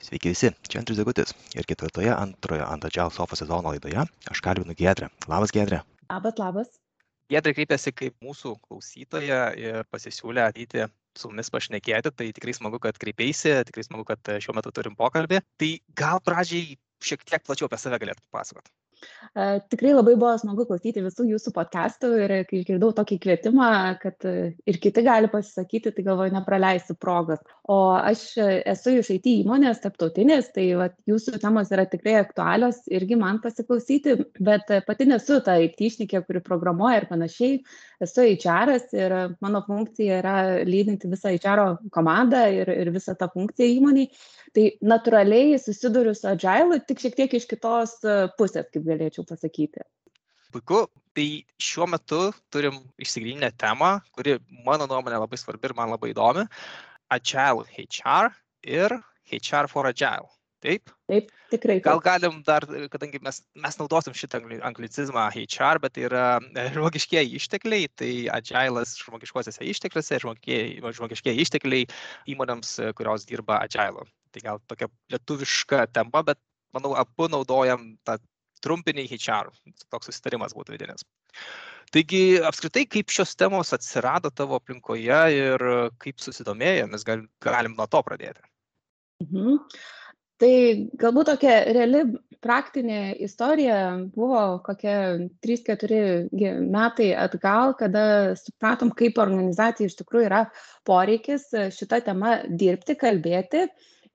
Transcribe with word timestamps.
Sveiki 0.00 0.30
visi, 0.32 0.48
čia 0.64 0.80
Andrius 0.80 0.96
Degutis 0.96 1.34
ir 1.52 1.66
ketvirtoje 1.68 2.08
antrojo 2.14 2.64
ant 2.64 2.86
Agile 2.88 3.12
Sofa 3.12 3.36
sezono 3.36 3.68
laidoje 3.74 4.06
aš 4.32 4.40
kalbinu 4.40 4.72
Gedrę. 4.78 5.10
Labas 5.28 5.52
Gedrė. 5.52 5.82
Labas, 6.08 6.38
labas. 6.40 6.70
Gedrė 7.30 7.52
kreipėsi 7.58 7.92
kaip 7.92 8.16
mūsų 8.24 8.54
klausytoja 8.64 9.42
ir 9.60 9.84
pasisiūlė 9.92 10.46
ateiti 10.46 10.88
su 11.20 11.28
mumis 11.28 11.52
pašnekėti, 11.52 12.14
tai 12.16 12.30
tikrai 12.32 12.56
smagu, 12.56 12.80
kad 12.80 12.96
kreipėsi, 13.02 13.52
tikrai 13.68 13.84
smagu, 13.84 14.08
kad 14.08 14.32
šiuo 14.40 14.56
metu 14.56 14.72
turim 14.72 14.96
pokalbį. 14.96 15.42
Tai 15.60 15.70
gal 16.00 16.24
pradžiai 16.24 16.78
šiek 17.04 17.26
tiek 17.28 17.44
plačiau 17.44 17.68
apie 17.68 17.80
save 17.80 18.00
galėtum 18.00 18.24
papasakoti. 18.32 18.72
E, 19.00 19.44
tikrai 19.72 19.92
labai 19.94 20.14
buvo 20.18 20.32
smagu 20.40 20.66
klausyti 20.68 21.04
visų 21.04 21.28
jūsų 21.30 21.52
podcastų 21.56 22.10
ir 22.24 22.34
kai 22.48 22.60
išgirdau 22.60 22.90
tokį 22.96 23.18
kvietimą, 23.24 23.70
kad 24.02 24.26
ir 24.28 24.80
kiti 24.82 25.04
gali 25.06 25.30
pasisakyti, 25.32 25.92
tai 25.96 26.04
galvoju, 26.08 26.34
nepraleisiu 26.34 26.96
progos. 27.00 27.40
O 27.70 27.76
aš 27.94 28.22
esu 28.66 28.96
iš 28.98 29.12
IT 29.14 29.28
įmonės, 29.30 29.78
tarptautinės, 29.84 30.48
tai 30.56 30.64
va, 30.74 30.88
jūsų 31.06 31.38
temos 31.38 31.68
yra 31.70 31.84
tikrai 31.86 32.16
aktualios 32.18 32.80
irgi 32.90 33.14
man 33.20 33.38
pasiklausyti, 33.44 34.16
bet 34.42 34.72
pati 34.88 35.06
nesu 35.06 35.36
ta 35.46 35.54
IT 35.62 35.78
išnikė, 35.86 36.24
kuri 36.26 36.42
programuoja 36.42 36.98
ir 36.98 37.06
panašiai. 37.12 37.60
Esu 38.02 38.26
HR 38.26 38.74
ir 38.98 39.14
mano 39.44 39.62
funkcija 39.68 40.18
yra 40.18 40.34
lydinti 40.66 41.12
visą 41.12 41.30
HR 41.36 41.76
komandą 41.94 42.42
ir, 42.56 42.74
ir 42.74 42.90
visą 42.96 43.14
tą 43.20 43.30
funkciją 43.36 43.70
įmoniai. 43.76 44.10
Tai 44.56 44.66
natūraliai 44.96 45.54
susiduriu 45.62 46.16
su 46.18 46.26
Agile, 46.32 46.82
tik 46.82 47.06
šiek 47.06 47.14
tiek 47.22 47.38
iš 47.38 47.46
kitos 47.54 48.00
pusės, 48.40 48.66
kaip 48.74 48.82
galėčiau 48.90 49.28
pasakyti. 49.30 49.86
Puiku, 50.50 50.88
tai 51.14 51.30
šiuo 51.62 51.86
metu 51.86 52.24
turim 52.50 52.82
išsigryninę 52.98 53.54
temą, 53.54 54.00
kuri 54.10 54.40
mano 54.66 54.90
nuomonė 54.90 55.22
labai 55.22 55.38
svarbi 55.38 55.70
ir 55.70 55.78
man 55.78 55.94
labai 55.94 56.10
įdomi. 56.10 56.48
Agile 57.10 57.66
HR 57.76 58.30
ir 58.66 58.98
HR 59.30 59.70
for 59.70 59.86
Agile. 59.86 60.28
Taip? 60.60 60.90
Taip, 61.08 61.30
tikrai. 61.48 61.78
Taip. 61.78 61.84
Gal 61.86 62.00
galim 62.04 62.42
dar, 62.44 62.66
kadangi 62.92 63.20
mes, 63.24 63.38
mes 63.56 63.78
naudosim 63.80 64.12
šitą 64.16 64.42
anglicizmą 64.68 65.22
HR, 65.32 65.80
bet 65.80 65.94
tai 65.96 66.04
yra 66.10 66.24
e, 66.36 66.66
žmogiškieji 66.74 67.38
ištekliai, 67.38 67.88
tai 67.96 68.10
agilas 68.34 68.92
žmogiškuosiuose 69.00 69.70
ištekliuose, 69.72 70.20
žmogiškieji 70.98 71.46
ištekliai 71.46 71.88
įmonėms, 72.34 72.74
e, 72.84 72.90
kurios 72.98 73.24
dirba 73.30 73.62
agilo. 73.64 74.04
Tai 74.36 74.44
gal 74.44 74.60
tokia 74.68 74.90
lietuviška 75.14 75.86
tema, 75.96 76.22
bet 76.28 76.38
manau, 76.76 76.92
abu 77.00 77.30
naudojam 77.32 77.94
tą 78.04 78.20
trumpiniai 78.60 79.08
HR, 79.08 79.48
toks 79.88 80.12
susitarimas 80.12 80.52
būtų 80.52 80.76
vidinis. 80.76 81.08
Taigi 81.90 82.38
apskritai, 82.46 82.84
kaip 82.86 83.10
šios 83.10 83.34
temos 83.38 83.72
atsirado 83.74 84.30
tavo 84.30 84.60
aplinkoje 84.60 85.22
ir 85.34 85.64
kaip 86.02 86.22
susidomėjo, 86.22 86.86
mes 86.92 87.06
gal, 87.06 87.24
galim 87.42 87.74
nuo 87.78 87.88
to 87.90 88.02
pradėti. 88.06 88.44
Mhm. 89.24 89.58
Tai 90.40 90.52
galbūt 90.96 91.28
tokia 91.34 91.56
reali 91.76 92.04
praktinė 92.40 93.00
istorija 93.20 93.80
buvo 94.14 94.60
kokie 94.64 94.94
3-4 95.44 95.98
metai 96.64 97.10
atgal, 97.12 97.74
kada 97.76 98.04
supratom, 98.40 98.94
kaip 98.96 99.20
organizacija 99.20 99.90
iš 99.90 99.98
tikrųjų 99.98 100.30
yra 100.30 100.46
poreikis 100.88 101.50
šitą 101.76 102.00
temą 102.06 102.38
dirbti, 102.48 102.96
kalbėti 103.02 103.66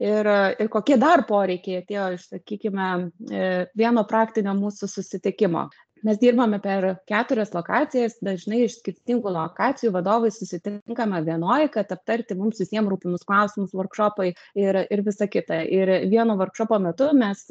ir, 0.01 0.31
ir 0.59 0.71
kokie 0.73 0.97
dar 1.01 1.27
poreikiai 1.29 1.83
atėjo 1.83 2.07
iš, 2.17 2.25
sakykime, 2.33 2.89
e, 3.29 3.49
vieno 3.77 4.03
praktinio 4.09 4.55
mūsų 4.57 4.89
susitikimo. 4.91 5.67
Mes 6.05 6.19
dirbame 6.21 6.59
per 6.61 6.85
keturias 7.09 7.53
lokacijas, 7.55 8.19
dažnai 8.25 8.65
iš 8.67 8.75
skirtingų 8.81 9.31
lokacijų 9.33 9.89
vadovai 9.95 10.29
susitinkame 10.33 11.21
vienoje, 11.25 11.71
kad 11.73 11.93
aptarti 11.95 12.37
mums 12.37 12.61
visiems 12.61 12.91
rūpimus 12.91 13.25
klausimus, 13.25 13.73
workshopai 13.73 14.27
ir, 14.61 14.83
ir 14.85 15.01
visa 15.07 15.25
kita. 15.25 15.63
Ir 15.65 15.91
vieno 16.11 16.35
workshopo 16.37 16.77
metu 16.83 17.09
mes 17.17 17.41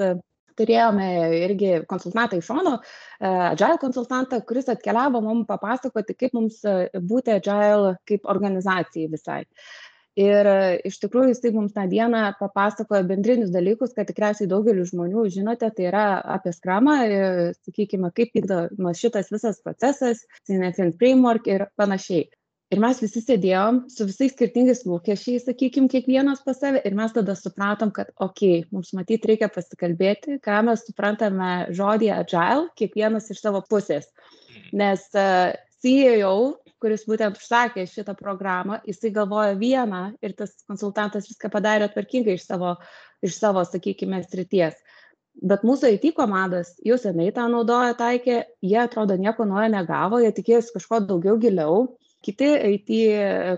turėjome 0.54 1.08
irgi 1.40 1.72
konsultantą 1.90 2.38
iš 2.38 2.46
šono, 2.52 2.76
e, 2.78 3.32
Agile 3.48 3.80
konsultantą, 3.82 4.38
kuris 4.46 4.70
atkeliavo 4.70 5.18
mums 5.24 5.48
papasakoti, 5.50 6.14
kaip 6.20 6.38
mums 6.38 6.60
būti 7.10 7.34
Agile 7.34 7.96
kaip 8.06 8.30
organizacijai 8.36 9.10
visai 9.16 9.40
ir 10.18 10.48
iš 10.86 11.00
tikrųjų 11.02 11.32
jisai 11.32 11.50
mums 11.54 11.74
tą 11.74 11.84
dieną 11.90 12.22
papasakojo 12.38 13.02
bendrinius 13.08 13.50
dalykus 13.54 13.94
kad 13.96 14.06
tikriausiai 14.10 14.48
daugelis 14.50 14.92
žmonių 14.92 15.26
žinote 15.34 15.70
tai 15.74 15.88
yra 15.90 16.06
apie 16.36 16.54
skramą 16.54 16.96
sakykime 17.64 18.12
kaip 18.14 18.34
vykdomas 18.38 19.02
šitas 19.02 19.32
visas 19.34 19.60
procesas 19.64 20.22
cnfn 20.46 20.94
framework 21.00 21.50
ir 21.50 21.66
panašiai. 21.76 22.28
Ir 22.72 22.80
mes 22.80 22.98
visi 23.02 23.20
sėdėjom 23.20 23.84
su 23.92 24.06
visais 24.08 24.32
skirtingais 24.32 24.80
lūkesčiais 24.88 25.44
sakykim 25.46 25.84
kiekvienas 25.92 26.40
pas 26.46 26.56
save 26.58 26.80
ir 26.86 26.94
mes 26.96 27.12
tada 27.14 27.34
supratom 27.38 27.92
kad 27.94 28.08
okei 28.24 28.64
mums 28.72 28.94
matyt 28.96 29.26
reikia 29.28 29.50
pasikalbėti 29.52 30.38
ką 30.42 30.62
mes 30.70 30.86
suprantame 30.86 31.50
žodyje 31.76 32.14
agile 32.16 32.70
kiekvienas 32.78 33.30
iš 33.34 33.42
savo 33.44 33.60
pusės. 33.68 34.08
Nes 34.72 35.04
ceo 35.84 36.34
kuris 36.82 37.06
būtent 37.08 37.38
užsakė 37.40 37.86
šitą 37.88 38.14
programą, 38.18 38.80
jisai 38.88 39.12
galvoja 39.14 39.54
vieną 39.58 40.02
ir 40.24 40.34
tas 40.38 40.56
konsultantas 40.68 41.28
viską 41.30 41.50
padarė 41.52 41.88
tvarkingai 41.92 42.36
iš 42.38 42.46
savo, 42.48 42.74
iš 43.24 43.38
savo 43.38 43.64
sakykime, 43.68 44.20
srities. 44.26 44.76
Bet 45.34 45.64
mūsų 45.66 45.96
IT 45.96 46.12
komandas 46.14 46.76
jau 46.86 46.96
senai 47.00 47.32
tą 47.34 47.48
naudoja, 47.50 47.96
taikė, 47.98 48.36
jie 48.62 48.78
atrodo 48.78 49.16
nieko 49.18 49.46
naujo 49.48 49.70
negavo, 49.72 50.20
jie 50.22 50.30
tikėjosi 50.36 50.76
kažko 50.76 51.00
daugiau 51.08 51.38
giliau. 51.42 51.88
Kiti 52.24 52.46
IT 52.76 52.90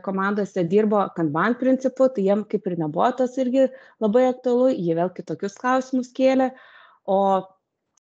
komandose 0.02 0.64
dirbo 0.66 1.04
kanban 1.14 1.54
principu, 1.60 2.08
tai 2.10 2.24
jiem 2.24 2.46
kaip 2.50 2.64
ir 2.66 2.78
nebuvo 2.80 3.10
tas 3.18 3.36
irgi 3.38 3.68
labai 4.02 4.24
aktualu, 4.30 4.72
jie 4.72 4.96
vėl 4.98 5.12
kitokius 5.14 5.54
klausimus 5.60 6.10
kėlė. 6.16 6.48
O 7.06 7.20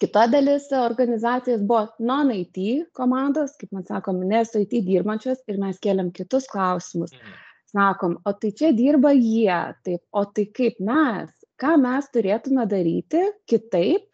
kita 0.02 0.26
dalis 0.30 0.68
organizacijos 0.72 1.62
buvo 1.66 1.88
non 1.98 2.30
it 2.34 2.56
komandos 2.94 3.56
kaip 3.58 3.72
mes 3.72 3.86
sakom 3.90 4.20
ne 4.32 4.44
su 4.44 4.62
it 4.64 4.74
dirbančios 4.86 5.42
ir 5.48 5.58
mes 5.58 5.78
kėlėm 5.78 6.12
kitus 6.14 6.46
klausimus 6.52 7.12
mhm. 7.12 7.36
sakom 7.74 8.16
o 8.24 8.32
tai 8.32 8.52
čia 8.60 8.72
dirba 8.72 9.12
jie 9.16 9.58
taip 9.84 10.02
o 10.12 10.24
tai 10.24 10.46
kaip 10.60 10.80
mes 10.80 11.30
ką 11.58 11.74
mes 11.82 12.10
turėtume 12.14 12.66
daryti 12.70 13.24
kitaip 13.50 14.06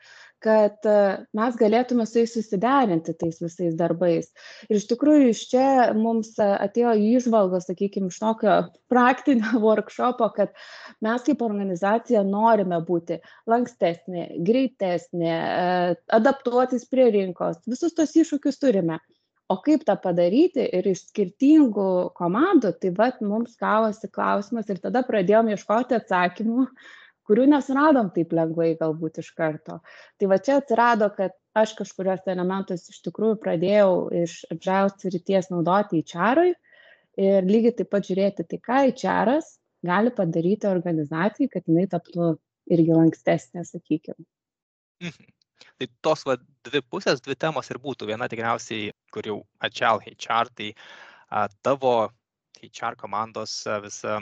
kad 0.44 0.88
e, 0.88 0.96
mes 1.36 1.56
galėtume 1.58 2.04
su 2.08 2.20
jais 2.20 2.34
susiderinti 2.36 3.14
tais 3.20 3.40
visais 3.42 3.74
darbais. 3.78 4.28
Ir 4.68 4.78
iš 4.78 4.86
tikrųjų 4.90 5.30
iš 5.32 5.42
čia 5.52 5.66
mums 5.96 6.34
e, 6.38 6.48
atėjo 6.66 6.94
įžvalgos, 7.14 7.68
sakykime, 7.70 8.10
iš 8.12 8.20
tokio 8.22 8.58
praktinio 8.92 9.62
workshopo, 9.64 10.28
kad 10.36 10.54
mes 11.04 11.24
kaip 11.26 11.44
organizacija 11.46 12.24
norime 12.28 12.80
būti 12.84 13.20
lankstesnė, 13.50 14.28
greitesnė, 14.46 15.34
e, 15.34 15.98
adaptuotis 16.18 16.88
prie 16.90 17.10
rinkos, 17.14 17.62
visus 17.70 17.96
tos 17.96 18.14
iššūkius 18.16 18.60
turime. 18.60 19.00
O 19.52 19.58
kaip 19.60 19.82
tą 19.84 19.98
padaryti 20.00 20.64
ir 20.72 20.86
iš 20.88 21.02
skirtingų 21.10 21.88
komandų, 22.16 22.70
tai 22.80 22.94
vad 22.96 23.18
mums 23.20 23.58
gavosi 23.60 24.08
klausimas 24.08 24.70
ir 24.72 24.80
tada 24.80 25.02
pradėjom 25.04 25.50
ieškoti 25.52 25.98
atsakymų, 25.98 26.64
uh, 26.64 26.94
kurių 27.28 27.46
nesuradom 27.52 28.10
taip 28.14 28.32
lengvai 28.36 28.74
galbūt 28.80 29.20
iš 29.22 29.30
karto. 29.38 29.80
Tai 30.20 30.30
va 30.30 30.38
čia 30.42 30.58
atsirado, 30.60 31.08
kad 31.16 31.34
aš 31.56 31.74
kažkurios 31.78 32.26
elementus 32.30 32.88
iš 32.90 33.00
tikrųjų 33.06 33.38
pradėjau 33.42 33.92
iš 34.24 34.40
agile 34.52 34.92
srities 34.92 35.50
naudoti 35.52 36.02
į 36.02 36.08
čarui 36.10 36.52
ir 37.20 37.46
lygiai 37.46 37.76
taip 37.78 37.92
pat 37.94 38.08
žiūrėti, 38.08 38.46
tai 38.50 38.58
ką 38.62 38.80
į 38.90 38.96
čaras 39.04 39.54
gali 39.84 40.12
padaryti 40.16 40.68
organizacijai, 40.70 41.50
kad 41.52 41.68
jinai 41.68 41.86
taptų 41.92 42.34
irgi 42.74 42.96
lankstesnė, 42.96 43.64
sakykime. 43.68 44.24
Mhm. 45.04 45.32
Tai 45.78 45.86
tos 46.06 46.22
va, 46.26 46.36
dvi 46.66 46.80
pusės, 46.90 47.22
dvi 47.22 47.36
temos 47.38 47.68
ir 47.70 47.80
būtų. 47.82 48.08
Viena 48.10 48.28
tikriausiai, 48.30 48.92
kur 49.14 49.26
jau 49.26 49.36
agile 49.64 50.14
HR, 50.14 50.50
tai 50.54 50.70
a, 51.30 51.46
tavo 51.66 51.94
HR 52.62 52.98
komandos 53.00 53.56
a, 53.66 53.80
visa 53.82 54.20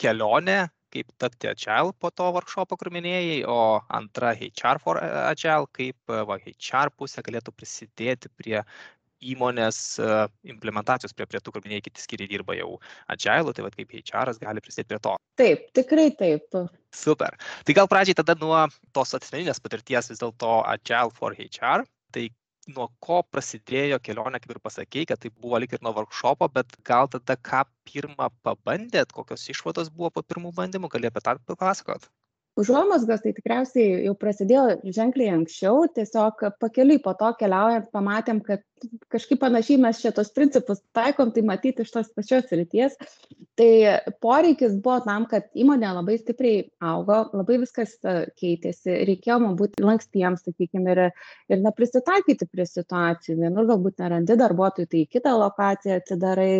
kelionė 0.00 0.66
kaip 0.92 1.12
tapti 1.22 1.50
agile 1.50 1.92
po 1.98 2.10
to 2.12 2.28
workshopo, 2.36 2.78
kur 2.78 2.92
minėjai, 2.94 3.42
o 3.48 3.80
antra 3.92 4.34
HR 4.36 4.80
for 4.82 5.00
agile, 5.02 5.68
kaip 5.76 6.16
va, 6.28 6.38
HR 6.52 6.92
pusė 6.96 7.24
galėtų 7.24 7.54
prisidėti 7.56 8.30
prie 8.36 8.60
įmonės 9.22 9.78
implementacijos 10.50 11.14
prie, 11.14 11.28
prie 11.30 11.38
tų, 11.38 11.54
kur 11.54 11.62
minėjai, 11.62 11.84
kiti 11.86 12.02
skiriai 12.02 12.30
dirba 12.32 12.56
jau 12.58 12.72
agile, 13.12 13.54
tai 13.54 13.62
va 13.62 13.70
kaip 13.70 13.92
HR 14.00 14.34
gali 14.42 14.62
prisidėti 14.64 14.90
prie 14.90 15.00
to. 15.04 15.16
Taip, 15.38 15.68
tikrai 15.78 16.08
taip. 16.18 16.58
Super. 16.92 17.38
Tai 17.64 17.76
gal 17.78 17.88
pradžiai 17.88 18.18
tada 18.18 18.34
nuo 18.40 18.66
tos 18.92 19.14
asmeninės 19.16 19.62
patirties 19.62 20.10
vis 20.10 20.20
dėlto 20.20 20.60
agile 20.66 21.14
for 21.14 21.38
HR. 21.38 21.86
Tai 22.12 22.26
nuo 22.70 22.86
ko 23.02 23.20
prasidėjo 23.34 23.98
kelionė, 24.06 24.40
kaip 24.42 24.54
ir 24.54 24.60
pasakėjai, 24.66 25.08
kad 25.12 25.22
tai 25.22 25.30
buvo 25.34 25.58
lik 25.62 25.74
ir 25.74 25.82
nuo 25.82 25.92
workshopo, 25.96 26.48
bet 26.56 26.76
gal 26.88 27.10
tada 27.14 27.36
ką 27.50 27.64
pirmą 27.88 28.28
pabandėt, 28.46 29.12
kokios 29.16 29.48
išvados 29.54 29.90
buvo 29.90 30.12
po 30.18 30.22
pirmų 30.22 30.54
bandymų, 30.58 30.92
gali 30.94 31.10
apie 31.10 31.24
tą 31.26 31.36
papasakot? 31.52 32.08
Užuomazgos 32.58 33.22
tai 33.24 33.32
tikriausiai 33.36 34.02
jau 34.06 34.12
prasidėjo 34.18 34.92
ženkliai 34.96 35.32
anksčiau 35.32 35.86
tiesiog 35.96 36.44
pakeliui 36.60 37.00
po 37.04 37.14
to 37.18 37.30
keliaujant 37.40 37.88
pamatėm 37.94 38.42
kad 38.44 38.64
kažkaip 39.12 39.40
panašiai 39.40 39.78
mes 39.80 40.00
čia 40.02 40.12
tuos 40.12 40.32
principus 40.36 40.82
taikom 40.96 41.30
tai 41.32 41.44
matyt 41.46 41.80
iš 41.84 41.92
tos 41.94 42.10
pačios 42.16 42.48
srities. 42.50 42.96
Tai 43.58 43.70
poreikis 44.24 44.74
buvo 44.84 44.98
tam 45.06 45.26
kad 45.30 45.48
įmonė 45.54 45.94
labai 45.98 46.18
stipriai 46.20 46.66
augo 46.92 47.22
labai 47.32 47.60
viskas 47.62 47.94
e, 48.02 48.16
keitėsi 48.40 48.98
reikėjo 49.08 49.38
mum 49.44 49.56
būti 49.60 49.84
lankstiems 49.84 50.44
sakykim 50.48 50.88
ir 50.92 51.04
ir 51.06 51.62
na 51.62 51.72
prisitaikyti 51.76 52.48
prie 52.50 52.66
situacijų. 52.68 53.38
Vienur 53.44 53.68
galbūt 53.70 54.02
nerandi 54.02 54.38
darbuotojų 54.40 54.92
tai 54.92 55.04
į 55.04 55.10
kitą 55.16 55.36
lokaciją 55.40 56.00
atsidarai 56.00 56.54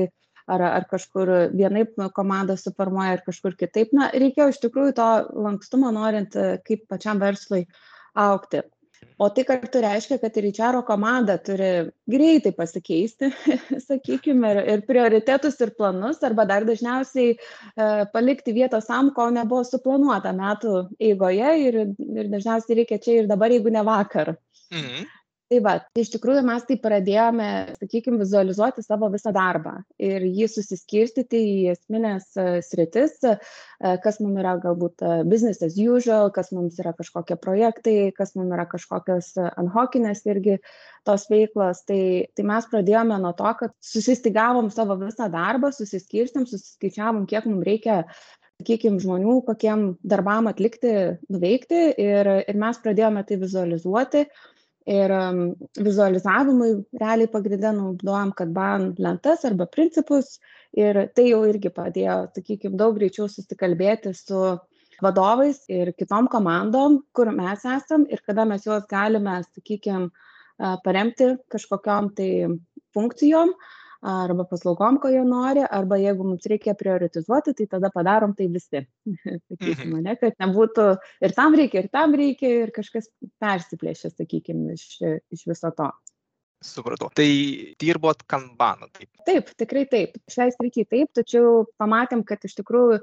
ar 0.54 0.66
ar 0.68 0.86
kažkur 0.90 1.32
vienaip 1.54 1.96
komandą 2.16 2.58
suformuoja 2.60 3.18
ir 3.18 3.24
kažkur 3.26 3.56
kitaip. 3.58 3.94
Na 3.96 4.10
reikėjo 4.12 4.50
iš 4.52 4.60
tikrųjų 4.66 4.94
to 4.98 5.08
lankstumo 5.48 5.90
norint 5.94 6.36
kaip 6.68 6.86
pačiam 6.92 7.22
verslui 7.22 7.66
augti 8.12 8.62
o 9.18 9.28
tai 9.30 9.44
kartu 9.46 9.80
reiškia 9.82 10.18
kad 10.22 10.36
ir 10.38 10.48
HR 10.50 10.80
komanda 10.86 11.36
turi 11.46 11.70
greitai 12.10 12.52
pasikeisti, 12.56 13.30
sakykime, 13.88 14.52
ir, 14.54 14.60
ir 14.74 14.84
prioritetus, 14.88 15.58
ir 15.62 15.74
planus, 15.78 16.22
arba 16.26 16.46
dar 16.48 16.66
dažniausiai 16.68 17.32
e, 17.32 17.38
palikti 18.14 18.54
vietos 18.56 18.88
tam, 18.90 19.12
ko 19.16 19.28
nebuvo 19.34 19.62
suplanuota 19.68 20.34
metų 20.36 20.76
eigoje 21.10 21.56
ir, 21.68 21.80
ir 22.18 22.30
dažniausiai 22.34 22.82
reikia 22.82 23.00
čia 23.02 23.22
ir 23.22 23.30
dabar, 23.30 23.54
jeigu 23.54 23.74
ne 23.74 23.84
vakar. 23.86 24.36
Mhm 24.74 25.10
tai 25.52 25.60
va 25.64 25.74
tai 25.84 26.04
iš 26.04 26.12
tikrųjų 26.14 26.42
mes 26.46 26.64
taip 26.68 26.80
pradėjome 26.84 27.48
sakykim 27.76 28.16
vizualizuoti 28.20 28.84
savo 28.84 29.10
visą 29.12 29.32
darbą 29.36 29.74
ir 30.00 30.24
jį 30.24 30.48
susiskirstyti 30.48 31.40
į 31.48 31.56
esmines 31.74 32.30
e, 32.40 32.46
sritis 32.64 33.18
e, 33.28 33.36
kas 34.04 34.20
mum 34.22 34.38
yra 34.40 34.54
galbūt 34.62 35.04
e, 35.04 35.12
business 35.28 35.64
as 35.66 35.76
usual 35.76 36.32
kas 36.34 36.52
mums 36.56 36.80
yra 36.80 36.94
kažkokie 36.96 37.36
projektai 37.42 37.96
kas 38.16 38.32
mum 38.38 38.52
yra 38.56 38.64
kažkokios 38.70 39.34
anhokinės 39.50 40.24
irgi 40.30 40.58
tos 41.06 41.26
veiklos. 41.30 41.82
Tai 41.88 42.02
tai 42.36 42.44
mes 42.48 42.68
pradėjome 42.72 43.18
nuo 43.20 43.32
to 43.36 43.56
kad 43.60 43.74
susistygavom 43.84 44.70
savo 44.72 44.96
visą 45.00 45.28
darbą 45.32 45.72
susiskirstėm 45.74 46.46
susiskaičiavom 46.48 47.26
kiek 47.28 47.48
mum 47.50 47.60
reikia 47.66 48.04
sakykim 48.62 49.00
žmonių 49.02 49.40
kokiem 49.46 49.84
darbam 50.06 50.48
atlikti 50.50 50.92
nuveikti 51.32 51.82
ir 52.00 52.30
ir 52.46 52.58
mes 52.62 52.78
pradėjome 52.84 53.24
tai 53.26 53.40
vizualizuoti 53.42 54.26
ir 54.86 55.12
vizualizavimui 55.78 56.72
realiai 57.00 57.30
pagrinde 57.30 57.70
naudojam 57.76 58.32
kanban 58.34 58.94
lentas 58.98 59.44
arba 59.44 59.66
principus. 59.66 60.38
Ir 60.72 61.08
tai 61.14 61.28
jau 61.28 61.42
irgi 61.44 61.70
padėjo 61.70 62.16
sakykim 62.34 62.76
daug 62.80 62.96
greičiau 62.96 63.28
susikalbėti 63.28 64.14
su 64.16 64.40
vadovais 65.02 65.64
ir 65.68 65.92
kitom 65.98 66.28
komandom 66.32 67.02
kur 67.12 67.30
mes 67.34 67.64
esam 67.66 68.06
ir 68.08 68.22
kada 68.26 68.46
mes 68.48 68.64
juos 68.64 68.86
galime 68.88 69.42
sakykim 69.44 70.10
paremti 70.84 71.32
kažkokiom 71.52 72.10
tai 72.16 72.30
funkcijom 72.94 73.52
arba 74.02 74.44
paslaugom 74.50 74.98
ko 75.02 75.10
jie 75.14 75.22
nori 75.26 75.62
arba 75.62 75.98
jeigu 76.02 76.26
mums 76.26 76.46
reikia 76.50 76.74
prioritizuoti 76.78 77.54
tai 77.58 77.66
tada 77.70 77.90
padarom 77.94 78.34
tai 78.38 78.48
visi. 78.50 78.82
Sakysim 79.48 79.98
ane 80.00 80.16
kad 80.20 80.38
nebūtų 80.42 80.88
ir 81.22 81.36
tam 81.38 81.58
reikia 81.58 81.84
ir 81.84 81.90
tam 81.92 82.16
reikia 82.18 82.54
ir 82.64 82.72
kažkas 82.74 83.10
persiplėšia 83.42 84.10
sakykim 84.10 84.70
iš 84.74 84.88
iš 85.02 85.46
viso 85.46 85.70
to. 85.76 85.92
Supratau. 86.62 87.08
Tai 87.10 87.26
dirbot 87.82 88.22
kanbanu 88.30 88.86
taip? 88.94 89.08
Taip 89.26 89.48
tikrai 89.58 89.82
taip. 89.90 90.14
Šiai 90.30 90.52
sričiai 90.54 90.86
taip 90.86 91.10
tačiau 91.18 91.64
pamatėm 91.82 92.22
kad 92.26 92.44
iš 92.46 92.54
tikrųjų 92.60 93.00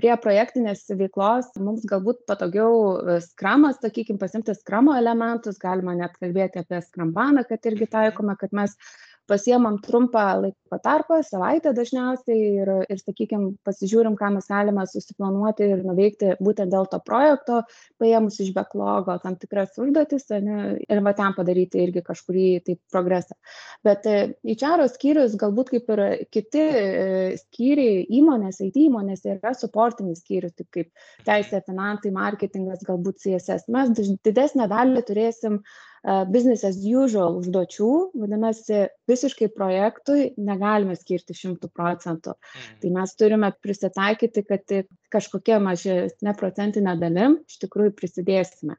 prie 0.00 0.12
projektinės 0.24 0.86
veiklos 0.96 1.50
mums 1.60 1.84
galbūt 1.88 2.24
patogiau 2.28 3.18
skramas 3.24 3.76
sakykim 3.82 4.20
pasiimti 4.20 4.56
skramo 4.56 4.96
elementus 4.96 5.60
galima 5.60 5.92
net 5.98 6.16
kalbėti 6.20 6.62
apie 6.62 6.80
skrambaną 6.86 7.44
kad 7.48 7.68
irgi 7.68 7.90
taikome 7.92 8.36
kad 8.40 8.56
mes 8.56 8.76
pasiemam 9.32 9.78
trumpą 9.84 10.24
laiko 10.42 10.78
tarpą 10.84 11.20
savaitę 11.24 11.72
dažniausiai 11.76 12.40
ir 12.62 12.70
ir 12.92 13.00
sakykim 13.00 13.46
pasižiūrim 13.66 14.16
ką 14.20 14.30
mes 14.36 14.48
galime 14.50 14.84
susiplanuoti 14.88 15.68
ir 15.74 15.84
nuveikti 15.86 16.34
būtent 16.44 16.72
dėl 16.74 16.88
to 16.92 17.00
projekto 17.06 17.62
paėmus 18.02 18.38
iš 18.44 18.52
beklogo 18.56 19.16
tam 19.24 19.36
tikras 19.40 19.78
užduotis 19.80 20.28
ane 20.36 20.58
ir 20.84 21.02
va 21.06 21.14
ten 21.18 21.36
padaryti 21.36 21.80
irgi 21.86 22.04
kažkurį 22.08 22.48
tai 22.66 22.76
progresą. 22.92 23.38
Bet 23.86 24.08
eičero 24.08 24.88
skyrius 24.92 25.36
galbūt 25.40 25.72
kaip 25.76 25.92
ir 25.96 26.04
kiti 26.34 26.62
e, 26.62 27.36
skyriai 27.40 28.04
įmonės 28.20 28.60
it 28.66 28.76
įmonėse 28.86 29.38
yra 29.38 29.54
suportinis 29.56 30.20
skyrius 30.24 30.56
taip 30.58 30.68
kaip 30.76 31.06
teisė 31.28 31.62
finansai 31.66 32.12
marketingas 32.14 32.84
galbūt 32.88 33.22
css 33.24 33.70
mes 33.72 33.96
didesnę 34.24 34.68
dalį 34.72 35.06
turėsim 35.08 35.62
business 36.02 36.64
as 36.66 36.80
usual 36.82 37.38
užduočių, 37.38 37.88
vadinasi, 38.18 38.86
visiškai 39.10 39.48
projektui 39.54 40.32
negalime 40.36 40.96
skirti 40.98 41.36
šimtų 41.38 41.70
procentų. 41.70 42.34
Mhm. 42.34 42.76
Tai 42.82 42.92
mes 42.98 43.14
turime 43.18 43.52
prisitaikyti, 43.62 44.44
kad 44.48 44.76
kažkokia 45.14 45.60
mažesnė 45.62 46.34
procentinė 46.38 46.96
dalim 47.00 47.38
iš 47.46 47.62
tikrųjų 47.62 47.94
prisidėsime. 47.98 48.78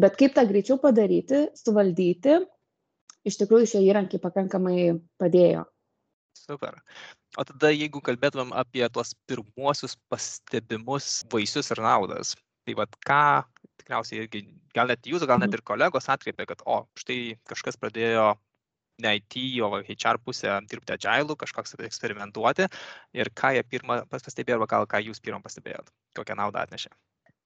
Bet 0.00 0.16
kaip 0.20 0.36
tą 0.36 0.46
greičiau 0.48 0.78
padaryti, 0.80 1.48
suvaldyti, 1.58 2.40
iš 3.28 3.36
tikrųjų 3.40 3.72
šie 3.74 3.84
įrankiai 3.88 4.22
pakankamai 4.22 4.94
padėjo. 5.20 5.66
Super. 6.36 6.78
O 7.38 7.44
tada, 7.46 7.70
jeigu 7.74 8.00
kalbėtumėm 8.02 8.52
apie 8.56 8.82
tuos 8.92 9.12
pirmuosius 9.28 9.96
pastebimus 10.10 11.20
vaisius 11.32 11.70
ir 11.74 11.82
naudas, 11.84 12.32
tai 12.66 12.76
vad 12.78 12.94
ką 13.06 13.24
tikriausiai 13.80 14.24
irgi 14.24 14.44
gal 14.76 14.90
net 14.92 15.08
jūs, 15.08 15.26
gal 15.26 15.40
net 15.40 15.50
mhm. 15.50 15.58
ir 15.58 15.66
kolegos 15.72 16.08
atkreipė, 16.12 16.46
kad, 16.52 16.64
o, 16.68 16.84
štai 17.00 17.20
kažkas 17.50 17.80
pradėjo 17.80 18.32
ne 19.00 19.14
IT, 19.16 19.36
o 19.64 19.80
HR 19.80 20.20
pusę 20.24 20.58
dirbti 20.68 20.96
agilų, 20.96 21.36
kažkoks 21.40 21.78
eksperimentuoti 21.86 22.68
ir 23.16 23.30
ką 23.36 23.54
jie 23.56 23.62
pirmą 23.64 24.02
pastebėjo, 24.12 24.58
arba 24.58 24.68
gal 24.74 24.88
ką 24.90 25.00
jūs 25.08 25.22
pirmą 25.24 25.40
pastebėjot, 25.44 25.88
kokią 26.18 26.36
naudą 26.36 26.66
atnešė. 26.66 26.92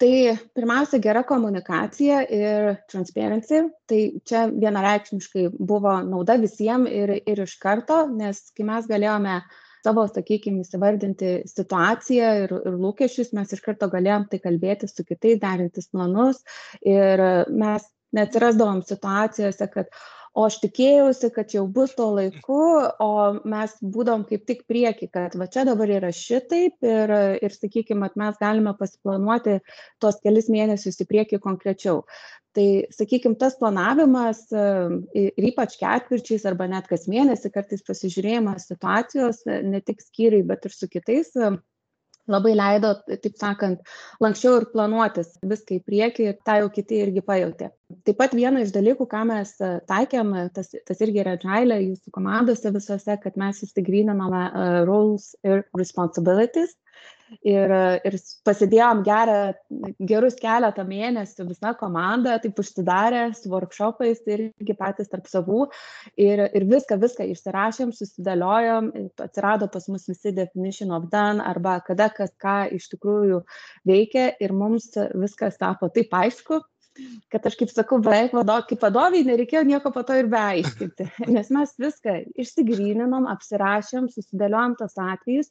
Tai 0.03 0.11
pirmiausia, 0.59 0.99
gera 0.99 1.23
komunikacija 1.23 2.25
ir 2.35 2.73
transparency. 2.91 3.61
Tai 3.87 4.01
čia 4.27 4.41
vienareikšmiškai 4.51 5.45
buvo 5.55 5.93
nauda 6.03 6.35
visiems 6.43 6.91
ir, 6.91 7.13
ir 7.23 7.43
iš 7.45 7.55
karto, 7.63 8.01
nes 8.11 8.41
kai 8.59 8.67
mes 8.67 8.89
galėjome 8.91 9.37
uh, 9.39 9.61
savo 9.85 10.07
sakykim 10.11 10.61
įsivardinti 10.63 11.35
situaciją 11.51 12.31
ir 12.45 12.57
ir 12.57 12.81
lūkesčius 12.87 13.35
mes 13.37 13.53
iš 13.57 13.63
karto 13.65 13.91
galėjom 13.93 14.29
tai 14.33 14.41
kalbėtis 14.45 14.97
su 14.97 15.07
kitais 15.07 15.41
derintis 15.43 15.91
planus. 15.93 16.43
Ir 16.81 17.23
mes 17.53 17.89
neatsirasdavom 18.15 18.83
situacijose 18.87 19.71
kad 19.73 19.91
o 20.35 20.45
aš 20.49 20.59
tikėjausi 20.65 21.31
kad 21.35 21.53
jau 21.55 21.65
bus 21.71 21.95
tuo 21.99 22.09
laiku 22.17 22.61
o 23.05 23.11
mes 23.51 23.75
būdavom 23.97 24.25
kaip 24.31 24.47
tik 24.49 24.65
prieky 24.71 25.09
kad 25.15 25.37
va 25.39 25.47
čia 25.51 25.63
dabar 25.69 25.91
yra 25.99 26.11
šitaip 26.15 26.89
ir 26.95 27.15
ir 27.39 27.55
sakykim 27.55 28.03
vat 28.07 28.17
mes 28.21 28.39
galime 28.43 28.75
pasiplanuoti 28.81 29.61
tuos 30.03 30.19
kelis 30.25 30.51
mėnesius 30.51 30.99
į 31.05 31.09
priekį 31.13 31.43
konkrečiau 31.45 32.03
tai 32.55 32.67
sakykim 32.95 33.37
tas 33.41 33.57
planavimas 33.59 34.47
ir 34.55 35.47
ypač 35.51 35.77
ketvirčiais 35.81 36.47
arba 36.49 36.69
net 36.71 36.89
kas 36.91 37.09
mėnesį 37.11 37.51
kartais 37.55 37.85
pasižiūrėjimas 37.87 38.69
situacijos 38.71 39.45
ne 39.47 39.83
tik 39.85 40.03
skyriui 40.05 40.45
bet 40.49 40.69
ir 40.69 40.75
su 40.75 40.91
kitais 40.91 41.35
labai 42.31 42.55
leido 42.57 42.93
taip 43.09 43.35
sakant 43.41 43.83
lanksčiau 44.25 44.61
ir 44.61 44.69
planuotis 44.73 45.35
viską 45.45 45.79
į 45.79 45.83
priekį 45.89 46.29
ir 46.31 46.39
tą 46.47 46.57
jau 46.63 46.71
kiti 46.73 47.01
irgi 47.05 47.25
pajautė. 47.25 47.71
Taip 48.07 48.19
pat 48.21 48.37
vieną 48.37 48.63
iš 48.65 48.73
dalykų 48.75 49.07
ką 49.11 49.25
mes 49.29 49.53
taikėm 49.91 50.33
tas 50.57 50.73
tas 50.89 51.05
irgi 51.05 51.21
yra 51.25 51.37
agile 51.39 51.81
jūsų 51.83 52.15
komandose 52.15 52.73
visose 52.75 53.19
kad 53.23 53.37
mes 53.41 53.61
išsigryninome 53.67 54.45
roles 54.89 55.35
ir 55.45 55.67
responsibilities 55.77 56.73
ir 57.43 57.73
ir 58.07 58.17
pasidėjom 58.47 59.03
gerą 59.07 59.39
gerus 60.11 60.37
keletą 60.41 60.85
mėnesių 60.89 61.49
visa 61.49 61.75
komanda 61.81 62.37
taip 62.43 62.59
užsidarę 62.61 63.25
su 63.39 63.53
vorkšopais 63.53 64.23
irgi 64.37 64.77
patys 64.79 65.11
tarp 65.13 65.31
savų 65.31 65.69
ir 66.17 66.45
ir 66.47 66.69
viską 66.71 66.99
viską 67.03 67.29
išsirašėm 67.33 67.95
susidėliojom 67.97 68.93
atsirado 69.27 69.71
pas 69.73 69.89
mus 69.89 70.07
visi 70.11 70.35
definition 70.37 70.95
of 70.95 71.09
done 71.13 71.43
arba 71.45 71.79
kada 71.87 72.11
kas 72.13 72.35
ką 72.41 72.59
iš 72.79 72.91
tikrųjų 72.95 73.43
veikia 73.89 74.31
ir 74.41 74.55
mums 74.55 74.93
viskas 75.15 75.59
tapo 75.61 75.91
taip 75.95 76.15
aišku 76.15 76.63
kad 77.33 77.47
aš 77.49 77.57
kaip 77.59 77.73
sakau 77.73 77.99
beveik 78.03 78.35
vado 78.37 78.57
kaip 78.69 78.83
vadovei 78.85 79.25
nereikėjo 79.27 79.65
nieko 79.67 79.91
po 79.95 80.05
to 80.07 80.19
ir 80.21 80.29
beaiškinti 80.31 81.09
nes 81.37 81.51
mes 81.57 81.73
viską 81.85 82.19
išsigryninom 82.45 83.27
apsirašėm 83.33 84.07
susidėliojom 84.15 84.77
tuos 84.79 84.95
atvejus 85.07 85.51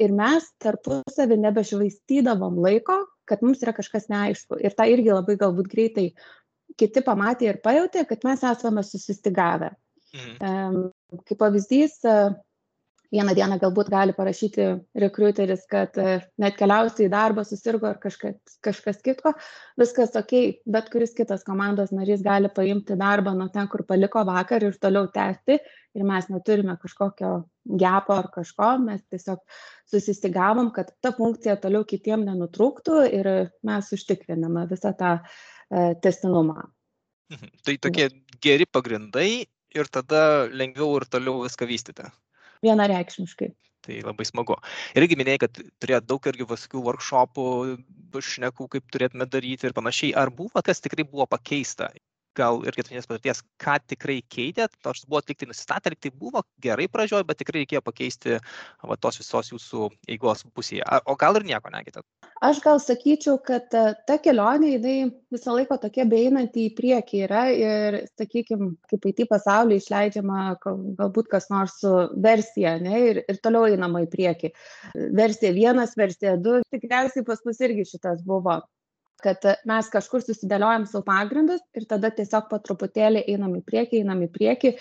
ir 0.00 0.12
mes 0.16 0.46
tarpusavy 0.62 1.38
nebešvaistydavom 1.40 2.58
laiko 2.64 2.98
kad 3.28 3.42
mums 3.44 3.62
yra 3.64 3.74
kažkas 3.76 4.08
neaišku 4.10 4.58
ir 4.64 4.74
tą 4.76 4.88
irgi 4.90 5.12
labai 5.12 5.36
galbūt 5.40 5.70
greitai 5.70 6.08
kiti 6.80 7.02
pamatė 7.06 7.50
ir 7.50 7.60
pajautė 7.64 8.06
kad 8.08 8.24
mes 8.26 8.44
esame 8.52 8.84
susistygavę 8.86 9.72
mhm. 10.16 10.88
kaip 11.28 11.42
pavyzdys 11.42 12.00
vieną 13.14 13.34
dieną 13.34 13.58
galbūt 13.62 13.90
gali 13.90 14.14
parašyti 14.14 14.66
rekruteris, 15.02 15.64
kad 15.70 15.96
e, 15.98 16.20
net 16.40 16.56
keliausiai 16.58 17.08
į 17.08 17.12
darbą 17.12 17.44
susirgo 17.46 17.88
ar 17.90 17.98
kažkas, 18.02 18.38
kažkas 18.64 19.00
kitko, 19.06 19.32
viskas 19.80 20.14
ok, 20.18 20.34
bet 20.70 20.90
kuris 20.92 21.14
kitas 21.18 21.42
komandos 21.46 21.92
narys 21.94 22.22
gali 22.26 22.50
paimti 22.54 22.98
darbą 22.98 23.34
nuo 23.36 23.50
ten, 23.52 23.68
kur 23.72 23.84
paliko 23.88 24.22
vakar 24.28 24.66
ir 24.66 24.78
toliau 24.80 25.10
tęsti 25.10 25.58
ir 25.98 26.06
mes 26.06 26.30
neturime 26.30 26.76
kažkokio 26.80 27.32
gepo 27.82 28.14
ar 28.14 28.30
kažko, 28.34 28.72
mes 28.86 29.02
tiesiog 29.10 29.42
susistigavom, 29.90 30.70
kad 30.74 30.94
ta 31.02 31.10
funkcija 31.16 31.58
toliau 31.62 31.86
kitiem 31.88 32.22
nenutrūktų 32.28 33.00
ir 33.10 33.30
mes 33.66 33.90
užtikriname 33.96 34.68
visą 34.70 34.94
tą 34.98 35.16
e, 35.18 35.94
testinumą. 36.02 36.70
Mhm. 37.30 37.54
Tai 37.66 37.78
tokie 37.86 38.10
geri 38.42 38.66
pagrindai 38.66 39.30
ir 39.70 39.90
tada 39.90 40.46
lengviau 40.50 40.96
ir 40.98 41.06
toliau 41.10 41.42
viską 41.44 41.66
vystyti 41.66 42.06
vienareikšmiškai. 42.66 43.50
Tai 43.80 43.96
labai 44.04 44.26
smagu. 44.28 44.58
Ir 44.92 45.06
irgi 45.06 45.16
minėjai, 45.16 45.40
kad 45.46 45.60
turėjo 45.80 46.00
daug 46.04 46.26
irgi 46.28 46.46
visokių 46.50 46.82
workshopų, 46.84 47.46
šnekų, 48.30 48.66
kaip 48.74 48.90
turėtume 48.92 49.26
daryti 49.30 49.68
ir 49.68 49.76
panašiai. 49.76 50.12
Ar 50.20 50.32
buvo, 50.34 50.60
kas 50.64 50.82
tikrai 50.84 51.06
buvo 51.08 51.24
pakeista? 51.30 51.88
Gal 52.38 52.60
irgi 52.66 52.84
turės 52.86 53.08
patirties, 53.10 53.42
ką 53.60 53.76
tikrai 53.90 54.20
keitėt, 54.30 54.76
nors 54.86 55.04
buvo 55.06 55.20
atlikti 55.20 55.48
nusistatę, 55.48 55.92
tai 55.98 56.12
buvo 56.14 56.42
gerai 56.62 56.86
pradžioje, 56.90 57.26
bet 57.28 57.40
tikrai 57.42 57.64
reikėjo 57.64 57.82
pakeisti 57.84 58.38
va, 58.38 58.96
tos 59.00 59.20
visos 59.20 59.50
jūsų 59.52 59.90
eigos 60.14 60.44
pusėje. 60.54 60.84
O 61.10 61.16
gal 61.20 61.38
ir 61.40 61.46
nieko 61.48 61.72
nekeitėt? 61.72 62.06
Aš 62.46 62.62
gal 62.64 62.78
sakyčiau, 62.80 63.36
kad 63.44 63.68
e, 63.76 63.84
ta 64.08 64.16
kelionė, 64.22 64.74
jinai 64.76 65.10
visą 65.34 65.52
laiką 65.58 65.76
tokia 65.82 66.06
beinanti 66.08 66.68
į 66.68 66.74
priekį 66.78 67.22
yra 67.26 67.42
ir, 67.52 67.98
sakykime, 68.16 68.72
kaip 68.88 69.08
IT 69.10 69.26
pasaulyje 69.28 69.82
išleidžiama 69.82 70.44
galbūt 70.64 71.28
kas 71.34 71.50
nors 71.52 71.76
su 71.82 71.92
versija, 72.24 72.78
ne, 72.80 72.96
ir, 73.10 73.22
ir 73.28 73.40
toliau 73.44 73.68
einama 73.68 74.06
į 74.06 74.10
priekį. 74.14 74.52
Versija 75.18 75.52
vienas, 75.56 75.96
versija 76.00 76.38
du, 76.40 76.60
tikriausiai 76.72 77.26
pas 77.26 77.42
mus 77.44 77.60
irgi 77.60 77.90
šitas 77.92 78.24
buvo 78.24 78.60
kad 79.24 79.44
mes 79.68 79.90
kažkur 79.92 80.24
susidėliojam 80.24 80.86
savo 80.88 81.04
pagrindus 81.06 81.62
ir 81.76 81.86
tada 81.90 82.10
tiesiog 82.14 82.48
po 82.50 82.58
truputėlį 82.64 83.22
einam 83.34 83.54
į 83.58 83.62
priekį, 83.66 84.02
einam 84.04 84.24
į 84.26 84.30
priekį 84.34 84.74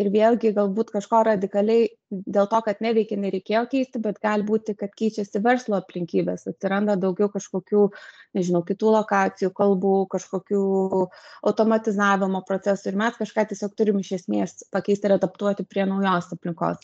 ir 0.00 0.08
vėlgi 0.12 0.52
galbūt 0.56 0.92
kažko 0.94 1.20
radikaliai 1.28 1.90
dėl 2.10 2.48
to, 2.48 2.60
kad 2.64 2.80
neveikia, 2.84 3.18
nereikėjo 3.20 3.62
keisti, 3.72 4.00
bet 4.04 4.20
gali 4.24 4.44
būti, 4.48 4.74
kad 4.78 4.92
keičiasi 4.96 5.40
verslo 5.44 5.78
aplinkybės, 5.78 6.46
atsiranda 6.48 6.96
daugiau 7.00 7.28
kažkokių, 7.32 7.86
nežinau, 8.36 8.62
kitų 8.68 8.92
lokacijų, 8.96 9.52
kalbų, 9.56 9.94
kažkokių 10.12 10.62
automatizavimo 11.48 12.42
procesų 12.48 12.92
ir 12.92 13.00
mes 13.04 13.18
kažką 13.20 13.46
tiesiog 13.52 13.76
turim 13.76 14.00
iš 14.00 14.14
esmės 14.20 14.62
pakeisti 14.72 15.08
ir 15.08 15.16
adaptuoti 15.18 15.68
prie 15.68 15.88
naujos 15.88 16.32
aplinkos 16.36 16.80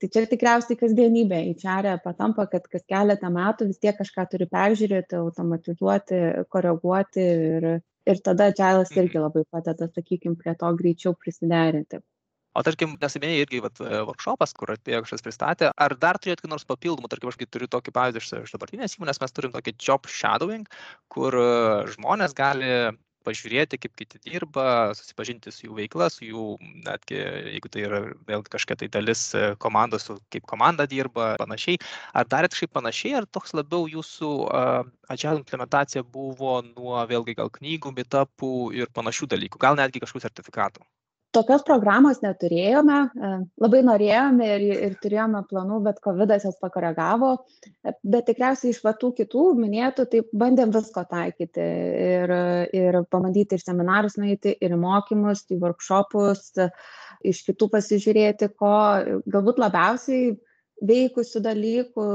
tai 0.00 0.10
čia 0.14 0.24
tikriausiai 0.30 0.78
kasdienybė 0.78 1.40
HR 1.54 1.98
patampa, 2.04 2.46
kad 2.50 2.66
kas 2.70 2.84
keletą 2.88 3.30
metų 3.34 3.70
vis 3.70 3.80
tiek 3.82 3.96
kažką 3.98 4.26
turi 4.32 4.48
peržiūrėti, 4.50 5.18
automatizuoti, 5.20 6.20
koreguoti 6.52 7.24
ir, 7.24 7.66
ir 8.08 8.22
tada 8.24 8.50
irgi 8.94 9.18
mhm. 9.18 9.26
labai 9.26 9.44
padeda, 9.50 9.90
sakykime, 9.94 10.38
prie 10.38 10.54
to 10.58 10.70
greičiau 10.78 11.16
prisiderinti. 11.18 12.02
O 12.56 12.62
tarkim, 12.66 12.96
neseniai 12.98 13.42
irgi 13.42 13.60
vat, 13.62 13.76
workshopas, 14.08 14.54
kur 14.56 14.72
atėjo 14.72 15.04
kažkas 15.04 15.22
pristatė, 15.22 15.68
ar 15.70 15.94
dar 16.00 16.18
turėt 16.18 16.40
kokį 16.40 16.50
nors 16.50 16.64
papildomų, 16.66 17.10
tarkim, 17.12 17.30
aš 17.30 17.38
turiu 17.54 17.68
tokį 17.70 17.92
pavyzdį 17.94 18.22
iš, 18.22 18.30
iš 18.48 18.54
dabartinės 18.56 18.96
įmonės, 18.96 19.20
mes 19.22 19.36
turim 19.36 19.52
tokį 19.54 19.76
job 19.78 20.08
shadowing, 20.10 20.64
kur 21.12 21.36
žmonės 21.92 22.34
gali 22.38 22.72
pažiūrėti, 23.28 23.78
kaip 23.82 23.94
kiti 23.98 24.20
dirba, 24.24 24.66
susipažinti 24.98 25.52
su 25.54 25.68
jų 25.68 25.78
veikla, 25.78 26.08
su 26.12 26.26
jų, 26.26 26.44
netgi 26.86 27.20
jeigu 27.20 27.72
tai 27.72 27.84
yra 27.86 28.02
vėl 28.28 28.44
kažkokia 28.48 28.82
tai 28.82 28.90
dalis 28.98 29.24
e, 29.36 29.44
komandos, 29.62 30.08
su 30.08 30.18
kaip 30.34 30.48
komanda 30.50 30.88
dirba, 30.90 31.34
panašiai. 31.40 31.80
Ar 32.18 32.28
darėt 32.30 32.56
kažkaip 32.56 32.74
panašiai, 32.76 33.16
ar 33.20 33.28
toks 33.38 33.54
labiau 33.56 33.88
jūsų 33.90 34.30
uh, 34.48 34.82
agile 35.12 35.42
implementacija 35.42 36.04
buvo 36.04 36.58
nuo 36.66 37.00
vėlgi 37.10 37.36
gal 37.38 37.52
knygų, 37.54 37.94
mitapų 38.02 38.54
ir 38.78 38.94
panašių 38.96 39.32
dalykų, 39.34 39.60
gal 39.62 39.78
netgi 39.80 40.04
kažkokių 40.04 40.26
sertifikatų? 40.28 40.88
Tokios 41.34 41.62
programos 41.66 42.20
neturėjome, 42.24 42.98
e, 43.08 43.30
labai 43.62 43.80
norėjome 43.86 44.48
ir, 44.54 44.64
ir 44.88 44.96
turėjome 45.02 45.42
planų, 45.50 45.80
bet 45.84 46.00
COVID 46.04 46.32
jas 46.36 46.58
pakoregavo, 46.62 47.34
e, 47.84 47.94
bet 48.02 48.28
tikriausiai 48.30 48.72
iš 48.72 48.80
vatų 48.84 49.12
kitų 49.20 49.44
minėtų, 49.60 50.08
tai 50.12 50.22
bandėm 50.42 50.72
visko 50.74 51.04
taikyti 51.10 51.68
ir, 52.08 52.34
ir 52.76 53.00
pabandyti 53.12 53.58
ir 53.58 53.64
seminarus 53.64 54.18
nueiti, 54.20 54.56
ir 54.60 54.76
mokymus, 54.80 55.44
į 55.52 55.60
workshopus, 55.62 56.52
iš 57.26 57.44
kitų 57.48 57.70
pasižiūrėti, 57.76 58.52
ko 58.58 58.74
galbūt 59.28 59.60
labiausiai 59.62 60.36
veikusių 60.88 61.42
dalykų, 61.42 62.06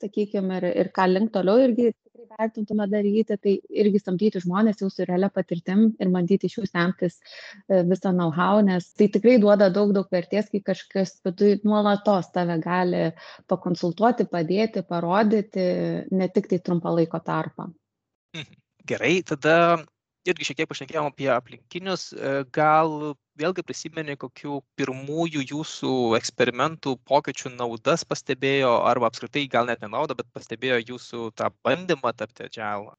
sakykime, 0.00 0.60
ir, 0.60 0.68
ir 0.84 0.92
ką 0.96 1.06
link 1.10 1.32
toliau 1.34 1.60
irgi 1.66 1.90
vertintume 2.38 2.86
daryti, 2.90 3.36
tai 3.42 3.54
irgi 3.82 4.00
samdyti 4.00 4.42
žmonės 4.44 4.82
jau 4.82 4.90
su 4.92 5.06
realia 5.08 5.30
patirtim 5.34 5.86
ir 5.98 6.10
bandyti 6.14 6.50
iš 6.50 6.58
jų 6.58 6.66
semtis 6.68 7.18
e, 7.20 7.82
visą 7.88 8.12
know-how, 8.14 8.60
nes 8.66 8.90
tai 8.96 9.08
tikrai 9.12 9.38
duoda 9.42 9.70
daug, 9.72 9.92
daug 9.96 10.08
vertės, 10.12 10.50
kai 10.52 10.62
kažkas 10.66 11.16
viduje 11.26 11.60
nuolatos 11.64 12.30
tave 12.34 12.58
gali 12.62 13.06
pakonsultuoti, 13.50 14.28
padėti, 14.30 14.84
parodyti, 14.86 15.66
ne 16.10 16.28
tik 16.34 16.50
tai 16.52 16.60
trumpą 16.64 16.94
laiko 16.98 17.22
tarpą. 17.24 17.70
Mhm. 18.36 18.60
Gerai, 18.90 19.20
tada 19.26 19.56
irgi 20.28 20.46
šiek 20.48 20.60
tiek 20.60 20.70
pašnekėjom 20.70 21.10
apie 21.10 21.28
aplinkinius, 21.32 22.10
e, 22.12 22.32
gal 22.52 23.14
vėlgi 23.40 23.64
prisimeni, 23.64 24.18
kokių 24.20 24.60
pirmųjų 24.76 25.44
jūsų 25.52 25.92
eksperimentų 26.18 26.96
pokyčių 27.08 27.54
naudas 27.56 28.04
pastebėjo, 28.08 28.72
arba 28.90 29.08
apskritai 29.08 29.46
gal 29.52 29.70
net 29.70 29.84
ne 29.84 29.92
naudą, 29.92 30.18
bet 30.18 30.28
pastebėjo 30.36 30.82
jūsų 30.92 31.30
tą 31.40 31.48
bandymą 31.64 32.12
tapti 32.16 32.48
agile? 32.48 32.92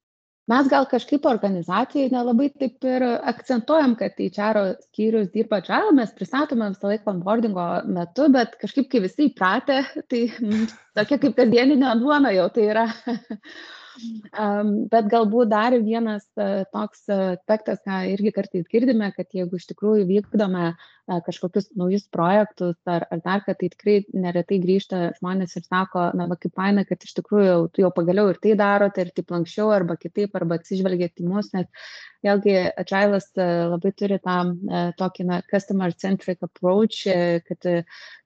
Mes 0.50 0.66
gal 0.66 0.88
kažkaip 0.90 1.26
organizacijai 1.30 2.08
nelabai 2.10 2.48
taip 2.58 2.82
ir 2.90 3.04
akcentuojam, 3.30 3.92
kad 4.00 4.16
į 4.18 4.26
čiaro 4.34 4.64
skyrius 4.88 5.28
dirba 5.30 5.60
agile, 5.62 5.92
mes 5.94 6.10
pristatome 6.16 6.66
visą 6.72 6.90
laiką 6.90 7.12
onboardingo 7.12 7.66
metu, 7.86 8.26
bet 8.34 8.56
kažkaip 8.58 8.88
kai 8.90 9.04
visi 9.04 9.28
įpratę, 9.28 9.78
tai 10.10 10.24
tokia 10.98 11.20
kaip 11.22 11.38
kasdieninė 11.38 11.94
duona 12.02 12.34
jau 12.34 12.48
tai 12.56 12.66
yra 12.74 12.88
Bet 14.92 15.08
galbūt 15.12 15.50
dar 15.52 15.74
vienas 15.84 16.24
e, 16.40 16.64
toks 16.72 17.04
aspektas, 17.12 17.80
ką 17.84 18.02
irgi 18.12 18.32
kartais 18.34 18.68
girdime, 18.70 19.10
kad 19.16 19.28
jeigu 19.36 19.60
iš 19.60 19.66
tikrųjų 19.72 20.06
vykdome 20.08 20.70
e, 20.70 20.74
kažkokius 21.06 21.72
naujus 21.76 22.04
projektus 22.14 22.76
ar, 22.86 23.06
ar 23.10 23.20
dar, 23.24 23.42
kad 23.46 23.58
tai 23.58 23.68
tikrai 23.72 23.96
neretai 24.14 24.60
grįžta 24.62 25.02
žmonės 25.18 25.56
ir 25.58 25.66
sako, 25.66 26.10
na, 26.18 26.28
va, 26.30 26.38
kaip 26.40 26.54
faina, 26.58 26.84
kad 26.88 27.02
iš 27.02 27.16
tikrųjų 27.18 27.48
jau, 27.48 27.66
jau 27.86 27.90
pagaliau 27.94 28.30
ir 28.30 28.38
tai 28.42 28.54
darote, 28.58 29.02
ir 29.02 29.12
taip 29.16 29.34
lankščiau, 29.34 29.72
arba 29.74 29.98
kitaip, 29.98 30.34
arba 30.38 30.60
atsižvelgėte 30.60 31.24
į 31.24 31.28
mus, 31.32 31.50
nes 31.56 31.66
vėlgi 32.22 32.54
Agile'as 32.78 33.28
e, 33.34 33.48
labai 33.72 33.92
turi 33.98 34.18
tą 34.22 34.36
tokį 34.98 35.26
na, 35.26 35.40
customer 35.50 35.94
centric 35.98 36.42
approach, 36.46 37.02
kad, 37.48 37.68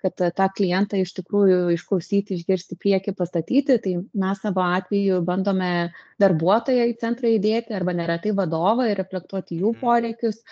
kad 0.05 0.25
tą 0.37 0.49
klientą 0.59 1.01
iš 1.01 1.15
tikrųjų 1.17 1.61
išklausyti, 1.77 2.37
išgirsti 2.37 2.77
priekį, 2.83 3.17
pastatyti. 3.17 3.79
Tai 3.83 3.95
mes 4.21 4.43
savo 4.45 4.65
atveju 4.67 5.23
bandome 5.27 5.73
darbuotoją 6.21 6.87
į 6.91 6.97
centrą 7.01 7.33
įdėti 7.37 7.77
arba 7.77 7.97
neretai 7.97 8.35
vadovą 8.37 8.91
ir 8.91 9.01
reflektuoti 9.01 9.63
jų 9.63 9.73
mhm. 9.73 9.81
poreikius. 9.81 10.43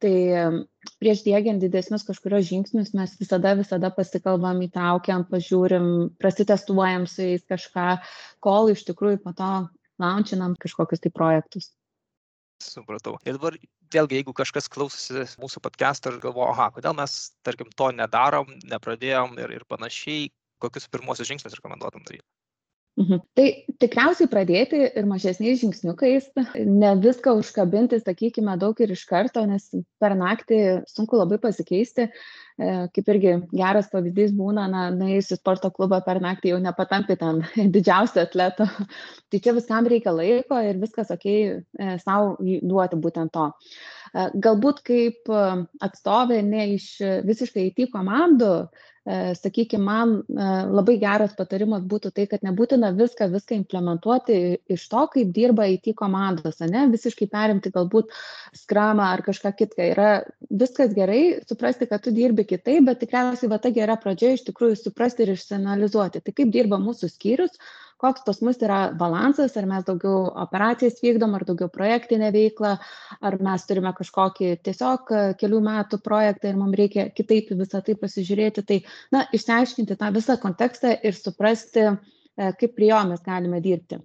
Tai 0.00 0.14
prieš 1.02 1.24
dėgiant 1.26 1.60
didesnius 1.60 2.06
kažkurios 2.08 2.46
žingsnius 2.48 2.94
mes 2.96 3.12
visada, 3.20 3.52
visada 3.58 3.90
pasikalbam, 3.92 4.62
įtraukiam, 4.64 5.26
pažiūrim, 5.28 5.90
prasitestuojam 6.20 7.04
su 7.10 7.26
jais 7.26 7.44
kažką, 7.44 7.88
kol 8.40 8.72
iš 8.72 8.86
tikrųjų 8.88 9.20
po 9.26 9.34
to 9.36 9.50
launchinam 10.00 10.56
kažkokius 10.60 11.04
tai 11.04 11.12
projektus. 11.12 11.68
Supratau. 12.64 13.18
Ir 13.28 13.36
dabar 13.36 13.56
vėlgi 13.92 14.20
jeigu 14.20 14.34
kažkas 14.36 14.68
klausosi 14.72 15.24
mūsų 15.40 15.62
podkesto 15.64 16.12
ir 16.12 16.20
galvoja 16.22 16.52
aha 16.54 16.68
kodėl 16.76 16.96
mes 16.98 17.16
tarkim 17.46 17.70
to 17.76 17.90
nedarom 17.96 18.52
nepradėjom 18.72 19.38
ir 19.42 19.56
ir 19.58 19.64
panašiai 19.68 20.28
kokius 20.62 20.88
pirmuosius 20.92 21.30
žingsnius 21.30 21.56
rekomenduotum 21.58 22.04
daryt 22.06 22.24
Mhm. 22.98 23.20
Tai 23.38 23.46
tikriausiai 23.80 24.28
pradėti 24.28 24.80
ir 24.98 25.06
mažesniais 25.08 25.60
žingsniukais, 25.62 26.26
ne 26.66 26.90
viską 27.00 27.36
užkabinti, 27.38 28.00
sakykime, 28.02 28.56
daug 28.60 28.80
ir 28.82 28.92
iš 28.92 29.04
karto, 29.08 29.44
nes 29.46 29.68
per 30.02 30.16
naktį 30.18 30.60
sunku 30.90 31.20
labai 31.20 31.38
pasikeisti. 31.40 32.08
E, 32.60 32.72
kaip 32.92 33.06
irgi 33.08 33.36
geras 33.56 33.88
pavyzdys 33.92 34.34
būna, 34.36 34.66
na, 34.68 34.82
nuėjus 34.92 35.30
į 35.32 35.38
sporto 35.38 35.70
klubą 35.72 36.02
per 36.04 36.18
naktį 36.20 36.52
jau 36.52 36.58
nepatampi 36.60 37.16
ten 37.20 37.40
didžiausio 37.76 38.26
atleto. 38.26 38.66
Tai 39.30 39.40
čia 39.46 39.54
viskam 39.56 39.88
reikia 39.88 40.12
laiko 40.12 40.58
ir 40.66 40.82
viskas 40.82 41.14
ok, 41.14 41.26
e, 41.30 41.94
savo 42.04 42.34
duoti 42.42 43.00
būtent 43.00 43.32
to. 43.32 43.48
Galbūt 44.14 44.80
kaip 44.86 45.30
atstovė 45.30 46.40
ne 46.46 46.72
iš 46.76 46.92
visiškai 47.26 47.68
IT 47.70 47.90
komandų, 47.92 48.54
sakykime, 49.08 49.82
man 49.82 50.10
labai 50.74 50.96
geras 51.00 51.32
patarimas 51.38 51.82
būtų 51.88 52.10
tai, 52.14 52.26
kad 52.28 52.42
nebūtina 52.44 52.90
viską, 52.98 53.30
viską 53.32 53.56
implementuoti 53.56 54.36
iš 54.70 54.86
to, 54.92 55.04
kaip 55.14 55.32
dirba 55.34 55.66
IT 55.72 55.94
komandos, 55.96 56.60
ne, 56.60 56.84
visiškai 56.92 57.30
perimti 57.32 57.72
galbūt 57.74 58.12
skramą 58.60 59.08
ar 59.14 59.22
kažką 59.26 59.54
kitką. 59.56 59.88
Yra 59.94 60.10
viskas 60.50 60.92
gerai, 60.96 61.40
suprasti, 61.48 61.88
kad 61.90 62.04
tu 62.04 62.12
dirbi 62.14 62.44
kitaip, 62.44 62.84
bet 62.90 63.00
tikriausiai 63.04 63.50
va 63.50 63.58
ta 63.58 63.72
gera 63.74 63.96
pradžia 64.00 64.34
iš 64.36 64.44
tikrųjų 64.50 64.78
suprasti 64.82 65.24
ir 65.24 65.34
išsianalizuoti. 65.36 66.20
Tai 66.20 66.36
kaip 66.36 66.52
dirba 66.52 66.78
mūsų 66.82 67.10
skyrius, 67.14 67.56
koks 68.00 68.24
pas 68.26 68.40
mus 68.44 68.60
yra 68.64 68.80
balansas, 68.96 69.56
ar 69.60 69.68
mes 69.70 69.86
daugiau 69.86 70.26
operacijas 70.44 71.00
vykdom, 71.04 71.34
ar 71.36 71.44
daugiau 71.48 71.70
projektinę 71.72 72.30
veiklą, 72.34 72.74
ar 73.20 73.38
mes 73.46 73.66
turime 73.68 73.92
kažkokį 73.96 74.52
tiesiog 74.66 75.12
e, 75.14 75.24
kelių 75.40 75.62
metų 75.68 76.00
projektą 76.04 76.52
ir 76.52 76.60
mums 76.60 76.78
reikia 76.80 77.08
kitaip 77.16 77.52
visą 77.60 77.82
tai 77.86 77.96
pasižiūrėti. 78.00 78.66
Tai, 78.70 78.78
na, 79.16 79.26
išsiaiškinti 79.36 79.98
tą 80.00 80.12
visą 80.16 80.38
kontekstą 80.42 80.96
ir 81.04 81.18
suprasti, 81.18 81.90
e, 81.90 82.52
kaip 82.60 82.78
prie 82.78 82.92
jo 82.92 83.02
mes 83.10 83.26
galime 83.26 83.60
dirbti. 83.64 84.00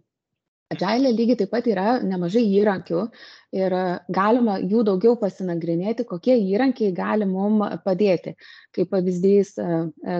Agile 0.73 1.11
lygiai 1.13 1.37
taip 1.37 1.51
pat 1.53 1.67
yra 1.69 1.99
nemažai 2.01 2.41
įrankių 2.59 3.01
ir 3.55 3.73
galima 4.11 4.57
jų 4.59 4.83
daugiau 4.87 5.15
pasinagrinėti, 5.19 6.05
kokie 6.09 6.35
įrankiai 6.35 6.91
gali 6.95 7.27
mum 7.29 7.61
padėti. 7.85 8.35
Kaip 8.75 8.89
pavyzdys, 8.91 9.53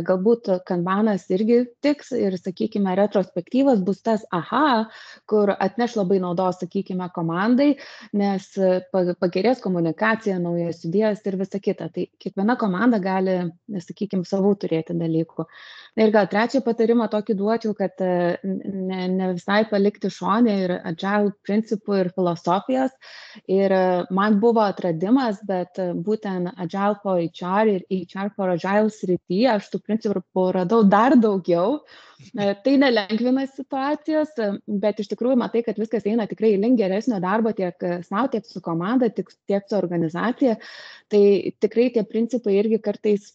galbūt 0.08 0.50
kanbanas 0.68 1.26
irgi 1.36 1.66
tiks 1.84 2.14
ir, 2.16 2.38
sakykime, 2.40 2.94
retrospektyvas 2.96 3.82
bus 3.86 4.00
tas 4.06 4.24
aha, 4.36 4.88
kur 5.28 5.52
atneš 5.56 5.98
labai 6.00 6.22
naudos, 6.24 6.62
sakykime, 6.64 7.10
komandai, 7.16 7.74
nes 8.16 8.48
pagerės 8.96 9.60
komunikacija, 9.64 10.38
naujas 10.40 10.86
idėjas 10.88 11.26
ir 11.28 11.40
visa 11.42 11.60
kita. 11.60 11.90
Tai 11.92 12.08
kiekviena 12.24 12.56
komanda 12.62 13.02
gali, 13.04 13.42
sakykime, 13.84 14.24
savų 14.28 14.56
turėti 14.64 14.96
dalykų. 14.96 15.48
Ir 16.00 16.16
gal 16.16 16.32
trečią 16.32 16.64
patarimą 16.64 17.10
tokį 17.12 17.36
duočiau, 17.40 17.76
kad 17.76 18.00
ne, 18.00 19.04
ne 19.12 19.32
visai 19.36 19.64
palikti 19.68 20.12
šonę 20.12 20.58
ir 20.64 20.78
agile 20.80 21.36
principų 21.44 22.02
ir 22.02 22.14
filosofijos 22.16 22.96
Ir 23.52 23.74
e, 23.76 23.84
man 24.16 24.40
buvo 24.42 24.64
atradimas, 24.64 25.42
bet 25.48 25.80
e, 25.82 25.92
būtent 26.08 26.52
Agile 26.56 26.98
for 27.04 27.22
HR 27.22 27.72
ir 27.74 27.86
HR 27.90 28.32
for 28.36 28.54
Agile 28.54 28.92
srityje 28.94 29.52
aš 29.54 29.70
tų 29.74 29.82
principų 29.86 30.48
radau 30.56 30.82
dar 30.90 31.18
daugiau. 31.20 31.80
E, 32.32 32.52
tai 32.66 32.76
nelengvina 32.82 33.46
situacijos, 33.52 34.36
bet 34.84 35.02
iš 35.04 35.12
tikrųjų 35.14 35.40
matai, 35.44 35.64
kad 35.68 35.80
viskas 35.82 36.08
eina 36.10 36.28
tikrai 36.32 36.56
link 36.60 36.80
geresnio 36.80 37.20
darbo 37.24 37.54
tiek 37.56 37.88
savo, 38.08 38.28
tiek 38.34 38.46
su 38.48 38.64
komanda, 38.64 39.12
tiek, 39.12 39.32
tiek 39.50 39.66
su 39.70 39.80
organizacija. 39.80 40.60
Tai 41.12 41.26
tikrai 41.62 41.90
tie 41.96 42.06
principai 42.08 42.60
irgi 42.62 42.82
kartais 42.84 43.34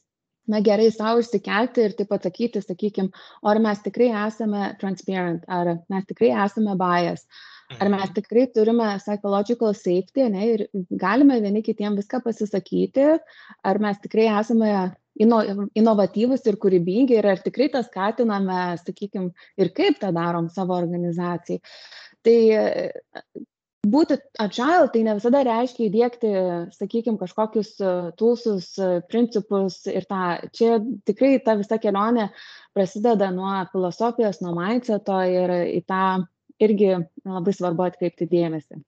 na 0.50 0.60
gerai 0.66 0.90
savo 0.90 1.20
išsikelti 1.22 1.84
ir 1.86 1.94
taip 1.98 2.12
atsakyti, 2.16 2.62
sakykime, 2.64 3.12
ar 3.46 3.60
mes 3.62 3.82
tikrai 3.84 4.10
esame 4.24 4.72
transparent, 4.80 5.44
ar 5.46 5.76
mes 5.92 6.08
tikrai 6.08 6.32
esame 6.46 6.74
bias, 6.80 7.26
Ar 7.78 7.88
mes 7.88 8.08
mhm. 8.08 8.14
tikrai 8.16 8.46
turime 8.50 8.86
psychological 8.98 9.74
safety 9.78 10.26
ne, 10.32 10.46
ir 10.54 10.64
galime 10.98 11.38
vieni 11.42 11.62
kitiem 11.62 11.98
viską 11.98 12.22
pasisakyti, 12.24 13.06
ar 13.62 13.78
mes 13.82 14.00
tikrai 14.02 14.26
esame 14.40 14.72
ino, 15.22 15.38
inovatyvus 15.78 16.42
ir 16.50 16.58
kūrybingi 16.62 17.18
ir 17.18 17.28
ar 17.30 17.44
tikrai 17.44 17.68
tą 17.70 17.84
skatiname, 17.86 18.58
sakykime, 18.82 19.30
ir 19.60 19.70
kaip 19.76 20.00
tą 20.02 20.10
darom 20.16 20.50
savo 20.50 20.74
organizacijai. 20.80 21.60
Tai 22.26 22.38
būti 23.86 24.18
agile 24.42 24.88
tai 24.92 25.04
ne 25.06 25.14
visada 25.16 25.44
reiškia 25.46 25.86
įdėkti, 25.86 26.32
sakykime, 26.76 27.16
kažkokius 27.20 27.70
tulsus, 28.18 28.74
principus 29.08 29.80
ir 29.88 30.04
tą. 30.10 30.24
Čia 30.56 30.80
tikrai 31.08 31.38
ta 31.44 31.56
visa 31.60 31.78
kelionė 31.80 32.28
prasideda 32.76 33.30
nuo 33.34 33.54
filosofijos, 33.72 34.42
nuo 34.44 34.52
mindseto 34.58 35.22
ir 35.24 35.54
į 35.78 35.80
tą 35.88 36.04
irgi 36.60 36.94
labai 37.24 37.54
svarbu 37.56 37.86
atkreipti 37.88 38.28
dėmesį. 38.30 38.80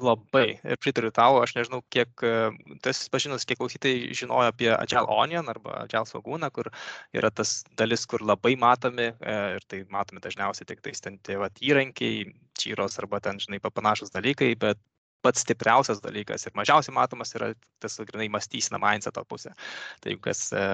Labai 0.00 0.58
ir 0.64 0.78
pritariu 0.80 1.10
tau, 1.14 1.36
aš 1.42 1.52
nežinau, 1.54 1.82
kiek 1.92 2.22
tas 2.82 3.02
pažinus, 3.12 3.44
kiek 3.46 3.60
klausytai 3.60 3.92
žinojo 4.16 4.48
apie 4.48 4.70
Agile 4.74 5.04
Onion 5.12 5.50
arba 5.52 5.82
Agile 5.84 6.08
Svagūną, 6.08 6.48
kur 6.54 6.70
yra 7.14 7.30
tas 7.30 7.60
dalis, 7.78 8.06
kur 8.10 8.24
labai 8.24 8.54
matomi 8.58 9.10
e, 9.12 9.36
ir 9.58 9.66
tai 9.70 9.82
matomi 9.92 10.24
dažniausiai 10.24 10.66
tik 10.70 10.80
tais 10.82 11.04
ten 11.04 11.20
tie 11.22 11.36
vat, 11.38 11.60
įrankiai, 11.62 12.32
čyros 12.58 12.98
arba 13.02 13.20
ten, 13.22 13.38
žinai, 13.44 13.60
panašus 13.68 14.10
dalykai, 14.14 14.54
bet 14.58 14.80
pats 15.24 15.44
stipriausias 15.44 16.02
dalykas 16.04 16.48
ir 16.48 16.56
mažiausiai 16.58 16.96
matomas 16.96 17.36
yra 17.36 17.52
tas, 17.80 18.00
grinai, 18.08 18.30
mąstysena 18.32 18.80
mindseto 18.82 19.22
pusė. 19.28 19.54
Tai 20.00 20.12
jeigu 20.12 20.24
kas 20.26 20.48
e, 20.52 20.66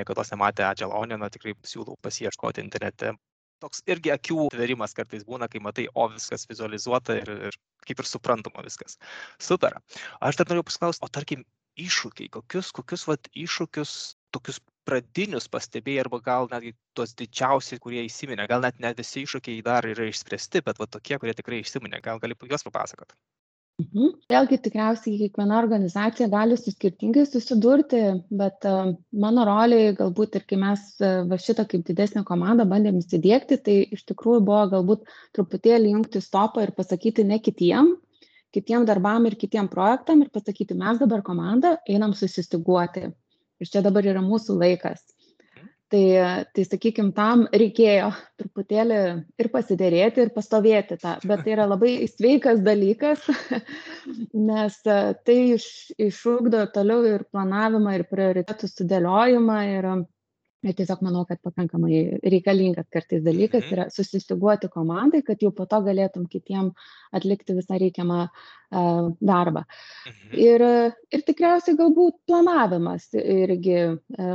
niekada 0.00 0.26
nematė 0.32 0.66
Agile 0.72 0.96
Oniono, 0.96 1.30
tikrai 1.32 1.54
siūlau 1.64 2.00
pasieškoti 2.02 2.64
internete 2.64 3.14
toks 3.62 3.82
irgi 3.90 4.12
akių 4.14 4.48
atverimas 4.48 4.96
kartais 4.96 5.24
būna, 5.28 5.48
kai 5.52 5.62
matai, 5.64 5.86
o 5.94 6.08
viskas 6.12 6.46
vizualizuota 6.50 7.16
ir, 7.20 7.32
ir 7.50 7.58
kaip 7.86 8.02
ir 8.02 8.08
suprantama 8.08 8.64
viskas. 8.66 8.98
Super. 9.42 9.78
Aš 10.20 10.40
dar 10.40 10.50
noriu 10.50 10.66
pasiklausti, 10.66 11.04
o 11.06 11.12
tarkim, 11.12 11.44
iššūkiai, 11.80 12.30
kokius, 12.32 12.72
kokius 12.76 13.04
vat, 13.08 13.28
iššūkius, 13.36 13.92
tokius 14.34 14.60
pradinius 14.88 15.48
pastebėjai 15.52 16.04
arba 16.04 16.20
gal 16.24 16.48
netgi 16.52 16.72
tuos 16.96 17.12
didžiausi, 17.18 17.78
kurie 17.82 18.04
įsiminė, 18.06 18.46
gal 18.50 18.64
net 18.64 18.80
ne 18.82 18.92
visi 18.96 19.24
iššūkiai 19.26 19.64
dar 19.66 19.88
yra 19.88 20.08
išspręsti, 20.10 20.62
bet 20.66 20.80
va 20.80 20.88
tokie, 20.88 21.18
kurie 21.20 21.34
tikrai 21.36 21.60
įsiminė, 21.64 22.00
gal 22.04 22.22
gali 22.22 22.38
juos 22.52 22.64
papasakoti. 22.66 23.18
Mhm. 23.76 24.12
Vėlgi 24.32 24.56
tikriausiai 24.64 25.18
kiekviena 25.20 25.58
organizacija 25.60 26.30
gali 26.32 26.56
su 26.56 26.72
skirtingai 26.72 27.26
susidurti, 27.28 27.98
bet 28.40 28.64
uh, 28.70 28.94
mano 29.24 29.44
roliai 29.44 29.90
galbūt 29.98 30.38
ir 30.38 30.46
kai 30.48 30.56
mes 30.62 30.86
uh, 31.02 31.26
va 31.28 31.36
šitą 31.46 31.66
kaip 31.68 31.82
didesnę 31.90 32.22
komandą 32.30 32.64
bandėm 32.70 33.02
įsidėkti, 33.02 33.58
tai 33.66 33.74
iš 33.98 34.06
tikrųjų 34.08 34.46
buvo 34.48 34.62
galbūt 34.72 35.04
truputėlį 35.36 35.92
jungti 35.92 36.24
stopą 36.24 36.64
ir 36.64 36.72
pasakyti 36.78 37.26
ne 37.28 37.36
kitiem, 37.48 37.92
kitiem 38.56 38.88
darbam 38.88 39.28
ir 39.28 39.36
kitiem 39.44 39.68
projektam 39.68 40.24
ir 40.24 40.32
pasakyti, 40.32 40.78
mes 40.80 41.02
dabar 41.04 41.20
komanda 41.28 41.76
einam 41.84 42.16
susistiguoti. 42.16 43.10
Ir 43.60 43.72
čia 43.72 43.84
dabar 43.84 44.08
yra 44.08 44.24
mūsų 44.24 44.56
laikas 44.56 45.04
tai 45.92 46.02
tai 46.54 46.64
sakykim 46.66 47.12
tam 47.16 47.44
reikėjo 47.52 48.10
truputėlį 48.40 49.00
ir 49.42 49.50
pasiderėti 49.54 50.24
ir 50.24 50.32
pastovėti 50.34 50.98
tą 51.02 51.16
bet 51.24 51.44
tai 51.46 51.54
yra 51.54 51.66
labai 51.72 51.92
sveikas 52.10 52.60
dalykas 52.66 53.22
nes 54.34 54.80
tai 54.82 55.38
iš 55.54 55.68
išugdo 56.08 56.66
toliau 56.74 57.06
ir 57.14 57.24
planavimą 57.30 57.96
ir 58.00 58.06
prioritetų 58.10 58.70
sudėliojimą 58.72 59.62
ir 59.76 59.90
ir 60.66 60.74
tiesiog 60.74 61.02
manau 61.06 61.22
kad 61.28 61.38
pakankamai 61.44 62.18
reikalingas 62.24 62.88
kartais 62.90 63.22
dalykas 63.22 63.62
Mhm. 63.62 63.72
yra 63.74 63.84
susistyguoti 63.94 64.68
komandai 64.72 65.22
kad 65.22 65.38
jau 65.42 65.52
po 65.54 65.66
to 65.66 65.78
galėtum 65.86 66.26
kitiem 66.32 66.72
atlikti 67.12 67.54
visą 67.54 67.78
reikiamą 67.78 68.28
darbą. 68.70 69.62
Mhm. 70.06 70.38
ir 70.38 70.62
ir 71.14 71.22
tikriausiai 71.26 71.76
galbūt 71.78 72.16
planavimas 72.28 73.08
irgi 73.14 73.78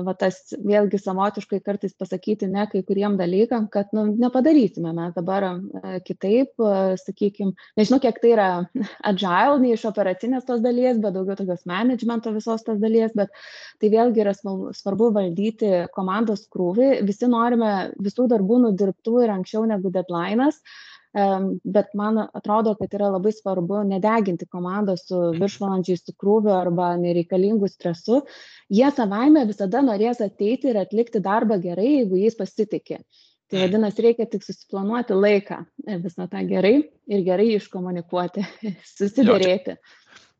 va 0.07 0.13
tas 0.19 0.39
vėlgi 0.55 0.99
savotiškai 1.01 1.59
kartais 1.65 1.93
pasakyti 1.99 2.47
ne 2.51 2.65
kai 2.71 2.83
kuriem 2.87 3.17
dalykam 3.19 3.67
kad 3.71 3.91
nu 3.95 4.05
nepadarysime 4.15 4.93
mes 4.95 5.13
dabar 5.15 5.47
kitaip 6.07 6.55
a, 6.59 6.95
sakykim 6.99 7.53
nežinau 7.79 7.99
kiek 8.03 8.21
tai 8.23 8.33
yra 8.35 8.49
agile 9.11 9.59
ne 9.63 9.73
iš 9.75 9.85
operacinės 9.89 10.47
tos 10.47 10.63
dalies 10.63 10.99
bet 11.03 11.15
daugiau 11.17 11.37
tokios 11.39 11.65
menedžmento 11.69 12.33
visos 12.35 12.63
tos 12.67 12.79
dalies 12.79 13.11
bet 13.15 13.31
tai 13.81 13.91
vėlgi 13.93 14.23
yra 14.23 14.33
svarbu 14.35 15.11
valdyti 15.15 15.71
komandos 15.95 16.47
krūvį. 16.53 16.91
Visi 17.07 17.29
norime 17.31 17.91
visų 18.01 18.27
darbų 18.31 18.61
nudirbtų 18.67 19.23
ir 19.25 19.33
anksčiau 19.35 19.65
negu 19.69 19.91
deadline'as. 19.93 20.59
Em, 20.61 20.90
bet 21.13 21.89
man 21.97 22.21
atrodo, 22.23 22.75
kad 22.79 22.93
yra 22.95 23.09
labai 23.11 23.33
svarbu 23.35 23.81
nedeginti 23.89 24.47
komandos 24.47 25.03
su 25.09 25.19
viršvalandžiais, 25.35 26.05
su 26.05 26.13
krūviu 26.15 26.53
arba 26.55 26.93
nereikalingu 27.01 27.67
stresu. 27.67 28.21
Jie 28.71 28.87
savaime 28.95 29.43
visada 29.49 29.83
norės 29.83 30.23
ateiti 30.23 30.71
ir 30.71 30.79
atlikti 30.79 31.19
darbą 31.19 31.59
gerai, 31.61 31.97
jeigu 31.97 32.21
jais 32.21 32.39
pasitikė. 32.39 33.01
Tai 33.51 33.59
Mm. 33.59 33.63
vadinasi, 33.65 34.01
reikia 34.05 34.25
tik 34.31 34.45
susiplanuoti 34.47 35.11
laiką 35.11 35.57
visą 35.99 36.29
tą 36.31 36.39
gerai 36.47 36.77
ir 37.11 37.23
gerai 37.25 37.49
iškomunikuoti, 37.57 38.45
susidėrėti. 38.95 39.75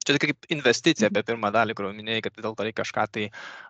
Čia 0.02 0.16
tik 0.18 0.24
kaip 0.32 0.48
investicija 0.50 1.12
apie 1.12 1.22
pirmą 1.26 1.52
dalį, 1.54 1.76
kur 1.78 1.86
minėjai, 1.94 2.24
kad 2.26 2.38
vis 2.38 2.42
dėlto 2.42 2.66
reikia 2.66 2.80
kažką 2.82 3.04
tai 3.14 3.26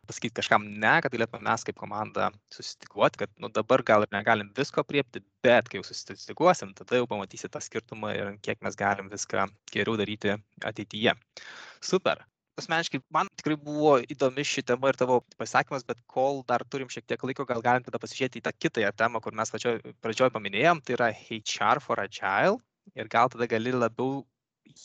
pasakyti 0.08 0.38
kažkam 0.40 0.64
ne, 0.80 0.94
kad 1.04 1.12
galėtume 1.12 1.44
mes 1.44 1.66
kaip 1.68 1.76
komanda 1.82 2.30
susitikuoti, 2.56 3.20
kad 3.26 3.34
nu, 3.44 3.50
dabar 3.52 3.84
gal 3.84 4.06
ir 4.06 4.14
negalim 4.16 4.54
visko 4.56 4.86
priepti, 4.88 5.20
bet 5.44 5.68
kai 5.68 5.82
jau 5.82 5.90
susitikuosim, 5.90 6.72
tada 6.78 7.02
jau 7.02 7.10
pamatysi 7.12 7.52
tą 7.52 7.60
skirtumą 7.60 8.14
ir 8.16 8.32
kiek 8.48 8.64
mes 8.64 8.80
galim 8.80 9.12
viską 9.12 9.50
geriau 9.76 10.00
daryti 10.00 10.38
ateityje. 10.72 11.18
Super. 11.84 12.24
Asmeniškai 12.62 13.04
man 13.12 13.28
tikrai 13.36 13.60
buvo 13.60 13.98
įdomi 14.16 14.48
ši 14.48 14.64
tema 14.72 14.92
ir 14.92 15.04
tavo 15.04 15.22
pasakymas, 15.36 15.84
bet 15.88 16.00
kol 16.08 16.44
dar 16.48 16.64
turim 16.64 16.88
šiek 16.92 17.12
tiek 17.12 17.28
laiko, 17.28 17.44
gal 17.50 17.64
galim 17.66 17.84
tada 17.84 18.00
pasižiūrėti 18.00 18.40
į 18.40 18.48
tą 18.48 18.56
kitąją 18.56 18.96
temą, 18.96 19.20
kur 19.20 19.36
mes 19.36 19.52
pačioj 19.52 19.82
pradžioj 20.00 20.32
paminėjom, 20.32 20.84
tai 20.86 20.96
yra 20.96 21.12
HR 21.12 21.84
for 21.84 22.00
Agile 22.00 22.62
ir 22.96 23.12
gal 23.12 23.32
tada 23.32 23.48
gali 23.52 23.76
labiau 23.76 24.22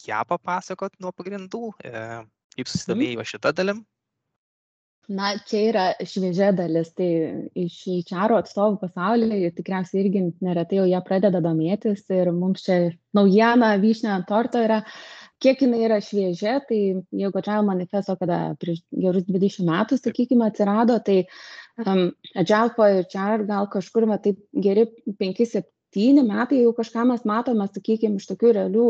ją 0.07 0.23
papasakot 0.29 0.97
nuo 1.01 1.13
pagrindų, 1.13 1.73
e, 1.85 1.93
kaip 2.57 2.67
Mhm. 2.67 2.73
susidomėjai 2.73 3.29
šitą 3.35 3.55
dalim? 3.55 3.85
Na, 5.09 5.37
čia 5.47 5.61
yra 5.71 5.83
šviežia 6.03 6.49
dalis, 6.57 6.89
tai 6.99 7.07
iš 7.55 7.75
HR 8.11 8.41
atstovų 8.41 8.81
pasaulyje 8.81 9.53
tikriausiai 9.55 10.01
irgi 10.03 10.23
neretai 10.43 10.81
jau 10.81 10.87
jie 10.91 10.99
pradeda 11.07 11.39
domėtis 11.45 12.03
ir 12.11 12.33
mums 12.35 12.65
čia 12.67 12.91
naujiena 13.15 13.77
vyšnė 13.79 14.11
ant 14.17 14.27
torto 14.27 14.59
yra, 14.59 14.81
kiek 15.39 15.63
jinai 15.63 15.85
yra 15.87 16.01
šviežia, 16.03 16.57
tai 16.67 16.81
jeigu 17.15 17.39
Agile 17.39 17.63
manifesto, 17.69 18.17
kada 18.19 18.57
prieš 18.59 18.83
gerus 18.91 19.29
20 19.31 19.63
metų, 19.69 20.01
sakykime, 20.01 20.49
atsirado, 20.51 20.99
tai 20.99 21.21
um, 21.87 22.11
Agile 22.35 22.75
for 22.75 22.91
HR 23.07 23.47
gal 23.47 23.71
kažkur, 23.71 24.09
va, 24.11 24.19
taip 24.19 24.43
geri 24.59 24.89
5-7 25.07 25.63
metai 25.95 26.63
jau 26.63 26.73
kažką 26.77 27.07
mes 27.07 27.25
matome, 27.25 27.69
sakykime, 27.69 28.17
iš 28.17 28.27
tokių 28.27 28.53
realių 28.53 28.89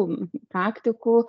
praktikų, 0.50 1.26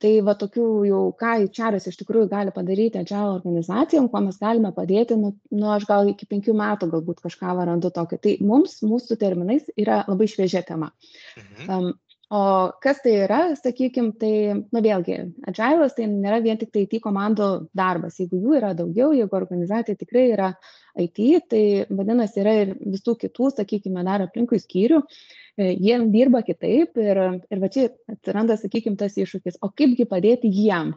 tai 0.00 0.20
va 0.24 0.34
tokių 0.34 0.66
jau 0.88 1.00
ką 1.20 1.32
HR 1.44 1.76
iš 1.76 1.96
tikrųjų 2.00 2.28
gali 2.28 2.50
padaryti 2.50 2.98
agile 2.98 3.34
organizacijom, 3.34 4.08
kuo 4.08 4.20
mes 4.20 4.38
galime 4.40 4.72
padėti, 4.72 5.16
nu, 5.16 5.34
nu 5.50 5.72
aš 5.74 5.84
gal 5.88 6.08
iki 6.08 6.26
penkių 6.26 6.54
metų 6.56 6.90
galbūt 6.94 7.20
kažką 7.20 7.56
varandu 7.56 7.90
tokio. 7.90 8.18
Tai 8.18 8.36
mums, 8.40 8.80
mūsų 8.82 9.18
terminais, 9.20 9.68
yra 9.76 10.04
labai 10.08 10.28
šviežia 10.28 10.62
tema. 10.62 10.92
Mhm. 11.36 11.68
Um, 11.68 11.92
o 12.30 12.70
kas 12.82 13.00
tai 13.02 13.16
yra, 13.24 13.40
sakykime, 13.58 14.12
tai, 14.20 14.32
na 14.70 14.82
vėlgi, 14.84 15.16
agilas 15.50 15.96
tai 15.96 16.06
nėra 16.06 16.38
vien 16.44 16.60
tik 16.60 16.70
tai 16.70 16.84
IT 16.86 17.00
komandų 17.02 17.48
darbas. 17.76 18.20
Jeigu 18.22 18.38
jų 18.38 18.54
yra 18.60 18.70
daugiau, 18.78 19.10
jeigu 19.16 19.34
organizacija 19.34 19.98
tikrai 19.98 20.28
yra 20.36 20.52
IT, 21.00 21.18
tai 21.50 21.62
vadinasi 21.90 22.42
yra 22.44 22.54
ir 22.62 22.72
visų 22.78 23.16
kitų, 23.24 23.50
sakykime, 23.56 24.04
dar 24.06 24.22
aplinkui 24.28 24.60
skyrių, 24.62 25.02
e, 25.58 25.72
jie 25.74 25.98
dirba 26.14 26.44
kitaip 26.46 27.02
ir, 27.02 27.20
ir 27.50 27.64
va 27.64 27.72
čia 27.74 27.88
atsiranda, 28.14 28.54
sakykime, 28.62 28.98
tas 29.00 29.18
iššūkis, 29.18 29.58
o 29.66 29.72
kaipgi 29.74 30.06
padėti 30.06 30.54
jiem 30.54 30.94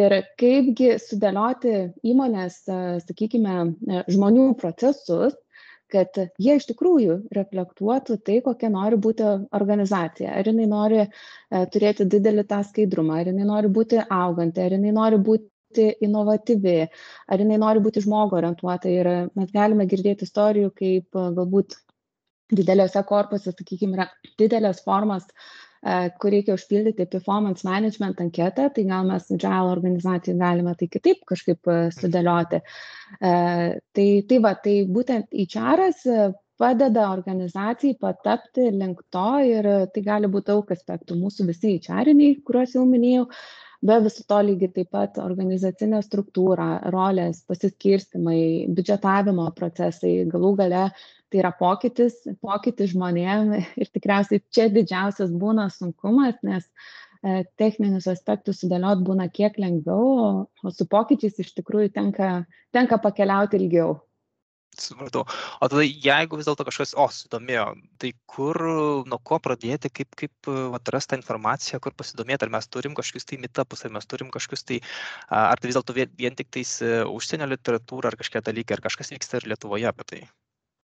ir 0.00 0.18
kaipgi 0.40 0.98
sudėlioti 1.08 1.76
įmonės, 2.04 2.62
e, 2.68 2.80
sakykime, 3.08 3.58
e, 3.64 4.04
žmonių 4.12 4.50
procesus, 4.60 5.40
kad 5.92 6.18
jie 6.40 6.56
iš 6.58 6.66
tikrųjų 6.70 7.18
reflektuotų 7.36 8.18
tai, 8.26 8.38
kokia 8.44 8.70
nori 8.72 8.98
būti 9.00 9.26
organizacija. 9.58 10.34
Ar 10.38 10.50
jinai 10.50 10.68
nori 10.70 11.00
e, 11.04 11.08
turėti 11.72 12.06
didelį 12.16 12.44
tą 12.50 12.62
skaidrumą, 12.66 13.20
ar 13.20 13.30
jinai 13.32 13.46
nori 13.48 13.70
būti 13.78 14.02
auganti, 14.04 14.64
ar 14.64 14.76
jinai 14.76 14.94
nori 14.96 15.20
būti 15.30 15.90
inovatyvi, 16.04 16.78
ar 17.28 17.44
jinai 17.44 17.60
nori 17.60 17.84
būti 17.84 18.04
žmogo 18.04 18.38
orientuota. 18.40 18.90
Ir 18.92 19.10
mes 19.38 19.54
galime 19.54 19.88
girdėti 19.90 20.28
istorijų, 20.28 20.72
kaip 20.82 21.18
e, 21.18 21.28
galbūt 21.40 21.78
dideliuose 22.58 23.04
korpuose, 23.08 23.52
sakykime, 23.52 23.96
yra 23.98 24.08
didelės 24.40 24.80
formos, 24.84 25.26
e, 25.28 25.67
kur 26.18 26.34
reikia 26.34 26.56
užpildyti 26.58 27.06
performance 27.10 27.66
management 27.66 28.20
anketą, 28.24 28.68
tai 28.74 28.84
gal 28.88 29.06
mes 29.06 29.30
agile 29.30 29.72
organizacijai 29.74 30.38
galime 30.40 30.74
tai 30.78 30.88
kitaip 30.90 31.22
kažkaip 31.28 31.70
e, 31.70 31.78
sudėlioti. 31.98 32.62
E, 33.22 33.32
Tai, 33.98 34.06
tai 34.30 34.38
va, 34.44 34.52
tai 34.62 34.74
būtent 34.86 35.32
įčaras 35.42 36.04
padeda 36.58 37.08
organizacijai 37.10 37.96
patapti 38.00 38.68
link 38.74 39.00
to 39.14 39.28
ir 39.46 39.68
tai 39.94 40.02
gali 40.06 40.30
būti 40.30 40.50
daug 40.52 40.70
aspektų. 40.74 41.16
Mūsų 41.18 41.46
visi 41.48 41.76
įčariniai, 41.78 42.38
kuriuos 42.46 42.74
jau 42.76 42.84
minėjau, 42.86 43.26
be 43.82 43.98
viso 44.04 44.24
to 44.28 44.38
lygiai 44.42 44.72
taip 44.74 44.90
pat 44.94 45.18
organizacinė 45.22 46.00
struktūra, 46.02 46.68
rolės, 46.94 47.44
pasiskirstimai, 47.48 48.40
biudžetavimo 48.74 49.46
procesai, 49.58 50.14
galų 50.32 50.54
gale 50.62 50.84
tai 51.28 51.42
yra 51.42 51.52
pokytis, 51.54 52.16
pokytis 52.42 52.94
žmonėm 52.94 53.54
ir 53.58 53.92
tikriausiai 53.92 54.42
čia 54.54 54.68
didžiausias 54.72 55.30
būna 55.30 55.68
sunkumas, 55.74 56.38
nes 56.42 56.64
e, 57.22 57.44
techninius 57.60 58.08
aspektus 58.10 58.62
sudėliot 58.62 59.04
būna 59.06 59.28
kiek 59.30 59.60
lengviau, 59.60 60.10
o, 60.64 60.72
su 60.74 60.88
pokyčiais 60.88 61.38
iš 61.44 61.54
tikrųjų 61.60 61.92
tenka, 61.94 62.32
tenka 62.74 63.00
pakeliauti 63.04 63.60
ilgiau. 63.60 63.98
Supratau. 64.82 65.24
O 65.60 65.68
tada 65.68 65.84
jeigu 65.84 66.38
vis 66.38 66.48
dėlto 66.48 66.66
kažkas, 66.68 66.94
o, 66.98 67.06
sudomėjo, 67.12 67.66
tai 68.02 68.12
kur, 68.30 68.60
nuo 69.08 69.18
ko 69.30 69.40
pradėti, 69.42 69.90
kaip, 70.00 70.14
kaip 70.18 70.50
atrasti 70.78 71.14
tą 71.14 71.20
informaciją, 71.20 71.80
kur 71.84 71.96
pasidomėti, 71.98 72.46
ar 72.46 72.54
mes 72.56 72.70
turim 72.70 72.96
kažkokius 72.98 73.28
tai 73.28 73.40
mitapus, 73.42 73.84
ar 73.84 73.94
mes 73.98 74.08
turim 74.10 74.32
kažkokius 74.34 74.66
tai, 74.70 74.82
ar 75.28 75.58
tai 75.58 75.70
vis 75.70 75.78
dėlto 75.78 75.96
vien, 75.96 76.12
vien 76.20 76.36
tik 76.38 76.52
tais 76.54 76.78
e, 76.84 76.92
užsienio 77.08 77.50
literatūra, 77.50 78.12
ar 78.12 78.20
kažkokie 78.20 78.46
dalykai, 78.50 78.78
ar 78.78 78.86
kažkas 78.88 79.14
vyksta 79.16 79.42
ir 79.42 79.50
Lietuvoje 79.52 79.90
apie 79.90 80.08
tai. 80.12 80.22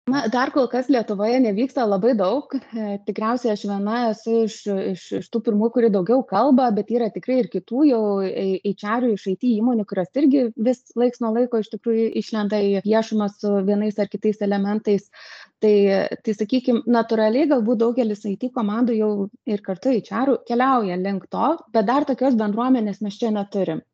Na, 0.10 0.24
dar 0.34 0.50
kol 0.50 0.66
kas 0.66 0.88
Lietuvoje 0.90 1.38
nevyksta 1.44 1.84
labai 1.86 2.16
daug. 2.18 2.56
E, 2.58 2.96
Tikriausiai 3.06 3.52
aš 3.54 3.66
viena 3.70 3.98
esu 4.10 4.40
iš, 4.48 4.56
iš, 4.92 5.04
iš 5.20 5.28
tų 5.30 5.42
pirmų, 5.46 5.70
kuri 5.76 5.92
daugiau 5.94 6.24
kalba, 6.26 6.72
bet 6.74 6.90
yra 6.90 7.12
tikrai 7.14 7.38
ir 7.44 7.50
kitų 7.54 7.84
jau 7.86 8.02
HR 8.26 9.12
iš 9.12 9.28
IT 9.36 9.46
įmonių, 9.52 9.86
kurios 9.86 10.10
irgi 10.18 10.48
vis 10.58 10.82
laiks 10.98 11.22
nuo 11.22 11.30
laiko 11.36 11.62
iš 11.62 11.70
tikrųjų 11.76 12.08
išlenda 12.24 12.58
į 12.66 12.82
viešumą 12.88 13.30
su 13.36 13.54
vienais 13.68 14.02
ar 14.02 14.10
kitais 14.10 14.42
elementais. 14.42 15.06
Tai, 15.62 15.76
tai 16.26 16.34
sakykime, 16.34 16.82
natūraliai 16.90 17.46
galbūt 17.54 17.84
daugelis 17.84 18.26
IT 18.26 18.50
komandų 18.56 18.98
jau 18.98 19.12
ir 19.46 19.62
kartu 19.62 19.94
HR 20.00 20.40
keliauja 20.50 20.98
link 20.98 21.30
to, 21.30 21.54
bet 21.78 21.86
dar 21.86 22.10
tokios 22.10 22.34
bendruomenės 22.42 23.04
mes 23.06 23.22
čia 23.22 23.30
neturim. 23.38 23.86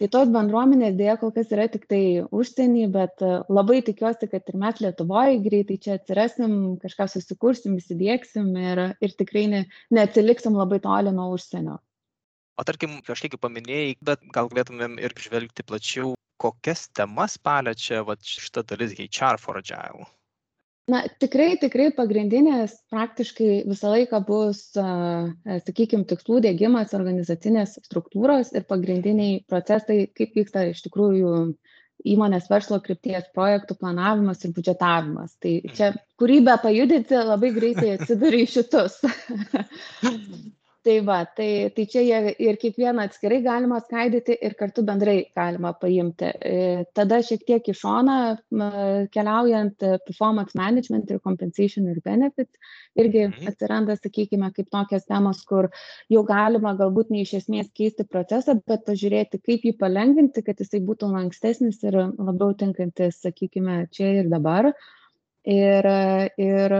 Tai 0.00 0.08
tos 0.08 0.30
bendruomenės 0.32 0.94
dėja 0.96 1.18
kol 1.20 1.28
kas 1.36 1.50
yra 1.52 1.66
tik 1.68 1.82
tai 1.90 2.24
užsienį, 2.32 2.86
bet 2.94 3.20
e, 3.20 3.32
labai 3.52 3.82
tikiuosi, 3.84 4.30
kad 4.32 4.46
ir 4.48 4.56
mes 4.62 4.78
Lietuvoje 4.80 5.34
greitai 5.44 5.76
čia 5.84 5.98
atsirasim, 5.98 6.54
kažką 6.80 7.06
susikursim, 7.12 7.74
įsidėksim 7.76 8.48
ir, 8.56 8.80
ir 9.04 9.12
tikrai 9.18 9.42
ne, 9.52 9.60
neatsiliksim 9.92 10.56
labai 10.56 10.78
toli 10.86 11.12
nuo 11.12 11.26
užsienio. 11.34 11.76
O 12.56 12.64
tarkim, 12.64 12.96
kažkiek 13.04 13.36
jau 13.36 13.42
paminėjai, 13.44 13.92
bet 14.08 14.24
gal 14.32 14.48
galėtumėm 14.48 14.96
ir 15.04 15.12
žvelgti 15.20 15.68
plačiau, 15.68 16.14
kokias 16.40 16.86
temas 16.96 17.36
paliečia 17.36 18.00
va, 18.08 18.16
šita 18.24 18.64
dalis 18.72 18.96
HR 18.96 19.36
for 19.36 19.60
Agile. 19.60 20.08
Na, 20.90 21.02
tikrai, 21.22 21.54
tikrai 21.60 21.90
pagrindinės 21.94 22.74
praktiškai 22.90 23.50
visą 23.68 23.92
laiką 23.92 24.20
bus, 24.26 24.62
sakykime, 24.74 26.06
tikslų 26.10 26.40
dėgymas 26.46 26.94
organizacinės 26.98 27.76
struktūros 27.84 28.50
ir 28.56 28.66
pagrindiniai 28.70 29.42
procesai, 29.50 30.04
kaip 30.16 30.34
vyksta 30.38 30.66
iš 30.72 30.82
tikrųjų 30.88 31.34
įmonės 32.10 32.48
verslo 32.50 32.78
krypties 32.82 33.28
projektų 33.36 33.76
planavimas 33.80 34.44
ir 34.44 34.54
budžetavimas. 34.56 35.34
Tai 35.42 35.52
čia 35.76 35.90
kūrybę 36.20 36.56
pajudinti 36.62 37.20
labai 37.28 37.52
greitai 37.56 37.96
atsiduri 37.98 38.46
į 38.46 38.50
šitus. 38.54 39.02
Tai 40.80 40.94
va, 41.04 41.18
tai, 41.36 41.68
tai 41.76 41.84
čia 41.92 42.00
jie 42.00 42.18
ir 42.40 42.56
kiekvieną 42.56 43.02
atskirai 43.04 43.42
galima 43.44 43.82
skaidyti 43.82 44.32
ir 44.46 44.54
kartu 44.56 44.80
bendrai 44.88 45.26
galima 45.36 45.74
paimti. 45.76 46.30
E, 46.40 46.84
tada 46.96 47.18
šiek 47.20 47.42
tiek 47.44 47.66
į 47.68 47.74
šoną 47.76 48.14
keliaujant 49.12 49.84
performance 50.06 50.56
management 50.56 51.10
ir 51.12 51.18
compensation 51.20 51.90
ir 51.92 51.98
benefits 52.00 52.56
irgi 52.96 53.26
atsiranda, 53.50 53.98
sakykime, 53.98 54.48
kaip 54.56 54.70
tokias 54.72 55.04
temos, 55.04 55.42
kur 55.50 55.68
jau 56.08 56.22
galima 56.30 56.72
galbūt 56.78 57.12
ne 57.12 57.26
iš 57.26 57.34
esmės 57.42 57.68
keisti 57.76 58.06
procesą, 58.08 58.56
bet 58.72 58.86
pažiūrėti, 58.88 59.42
kaip 59.44 59.66
jį 59.68 59.74
palengvinti, 59.82 60.40
kad 60.46 60.62
jisai 60.64 60.80
būtų 60.86 61.10
lankstesnis 61.12 61.82
ir 61.84 61.98
labiau 62.06 62.56
tinkantis, 62.56 63.20
sakykime, 63.26 63.82
čia 63.92 64.14
ir 64.22 64.32
dabar. 64.32 64.72
Ir, 65.44 65.92
ir, 66.40 66.74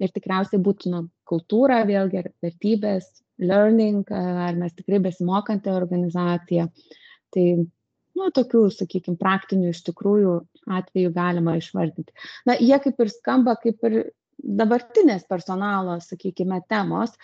ir 0.00 0.16
tikriausiai 0.16 0.64
būtų 0.64 0.96
nu, 0.96 1.04
kultūra, 1.28 1.82
vėlgi, 1.88 2.24
vertybės, 2.44 3.12
learning, 3.38 4.04
ar 4.10 4.58
mes 4.58 4.74
tikrai 4.76 5.00
besimokanti 5.02 5.72
organizacija. 5.72 6.68
Tai, 7.34 7.46
nu, 8.18 8.28
tokių, 8.34 8.66
sakykime, 8.74 9.18
praktinių 9.20 9.72
iš 9.72 9.82
tikrųjų 9.88 10.34
atvejų 10.80 11.14
galima 11.14 11.56
išvardinti. 11.58 12.14
Na, 12.48 12.58
jie 12.60 12.78
kaip 12.82 13.00
ir 13.02 13.10
skamba 13.12 13.56
kaip 13.60 13.82
ir 13.88 13.98
dabartinės 14.38 15.26
personalo, 15.30 15.98
sakykime, 16.02 16.60
temos, 16.70 17.14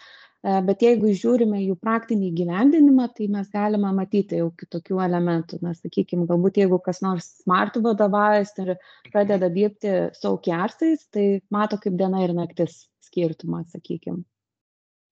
bet 0.40 0.82
jeigu 0.82 1.10
žiūrime 1.12 1.60
jų 1.60 1.76
praktinį 1.84 2.30
gyvendinimą, 2.38 3.10
tai 3.16 3.26
mes 3.32 3.50
galime 3.52 3.90
matyti 3.92 4.40
jau 4.40 4.48
kitokių 4.56 5.02
elementų. 5.04 5.60
Na, 5.66 5.74
sakykime, 5.76 6.24
galbūt 6.30 6.62
jeigu 6.62 6.80
kas 6.82 7.02
nors 7.04 7.28
smart 7.44 7.76
vadovaujasi 7.76 8.64
ir 8.64 8.74
pradeda 9.12 9.52
dirbti 9.52 9.94
su 10.16 10.32
aukiarsais, 10.32 11.06
tai 11.12 11.26
mato 11.52 11.78
kaip 11.82 11.98
diena 12.00 12.24
ir 12.24 12.34
naktis 12.34 12.86
skirtumą, 13.10 13.66
sakykime 13.70 14.24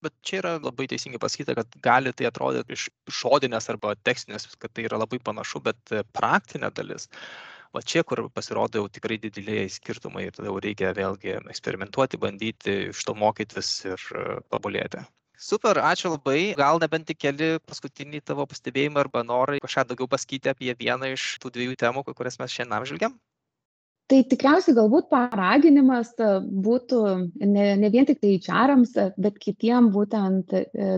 bet 0.05 0.15
čia 0.23 0.41
yra 0.43 0.55
labai 0.63 0.89
teisingai 0.91 1.21
pasakyta 1.23 1.57
kad 1.59 1.79
gali 1.85 2.13
tai 2.17 2.29
atrodyti 2.31 2.77
iš 2.77 2.89
žodinės 3.21 3.71
arba 3.73 3.95
tekstinės 4.09 4.49
kad 4.57 4.73
tai 4.75 4.87
yra 4.89 5.01
labai 5.01 5.21
panašu 5.31 5.63
bet 5.65 5.95
praktinė 6.17 6.71
dalis 6.75 7.09
va 7.75 7.83
čia 7.93 8.05
kur 8.09 8.25
pasirodo 8.33 8.83
jau 8.83 8.89
tikrai 8.93 9.19
dideliai 9.23 9.69
skirtumai 9.73 10.29
ir 10.29 10.35
tada 10.37 10.49
jau 10.51 10.59
reikia 10.65 10.95
vėlgi 10.97 11.37
eksperimentuoti 11.39 12.21
bandyti 12.25 12.81
iš 12.89 13.05
to 13.05 13.15
mokytis 13.19 13.73
ir 13.93 14.11
tobulėti 14.53 15.05
Super, 15.39 15.79
ačiū 15.87 16.11
labai. 16.11 16.53
Gal 16.59 16.81
nebent 16.83 17.07
tik 17.07 17.21
keli 17.23 17.49
paskutiniai 17.63 18.25
tavo 18.27 18.43
pastebėjimai 18.51 19.05
arba 19.05 19.23
norai 19.23 19.61
kažką 19.63 19.85
daugiau 19.93 20.11
pasakyti 20.11 20.51
apie 20.51 20.75
vieną 20.81 21.13
iš 21.15 21.27
tų 21.45 21.53
dviejų 21.55 21.77
temų, 21.79 22.03
kurias 22.11 22.41
mes 22.43 22.51
šiandien 22.51 22.75
apžvelgiam? 22.81 23.15
Tai 24.09 24.23
tikriausiai 24.25 24.77
galbūt 24.77 25.09
paraginimas 25.13 26.15
būtų 26.67 27.01
ne 27.45 27.67
ne 27.77 27.91
vien 27.93 28.07
tiktai 28.09 28.35
eičerams 28.37 28.95
bet 29.21 29.37
kitiem 29.43 29.91
būtent 29.93 30.55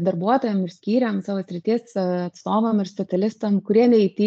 darbuotojam 0.07 0.63
ir 0.65 0.75
skyriam 0.75 1.19
savo 1.27 1.43
srities 1.43 1.97
atstovam 1.99 2.83
ir 2.83 2.91
specialistam 2.91 3.59
kurie 3.67 3.89
ne 3.91 4.05
it 4.07 4.21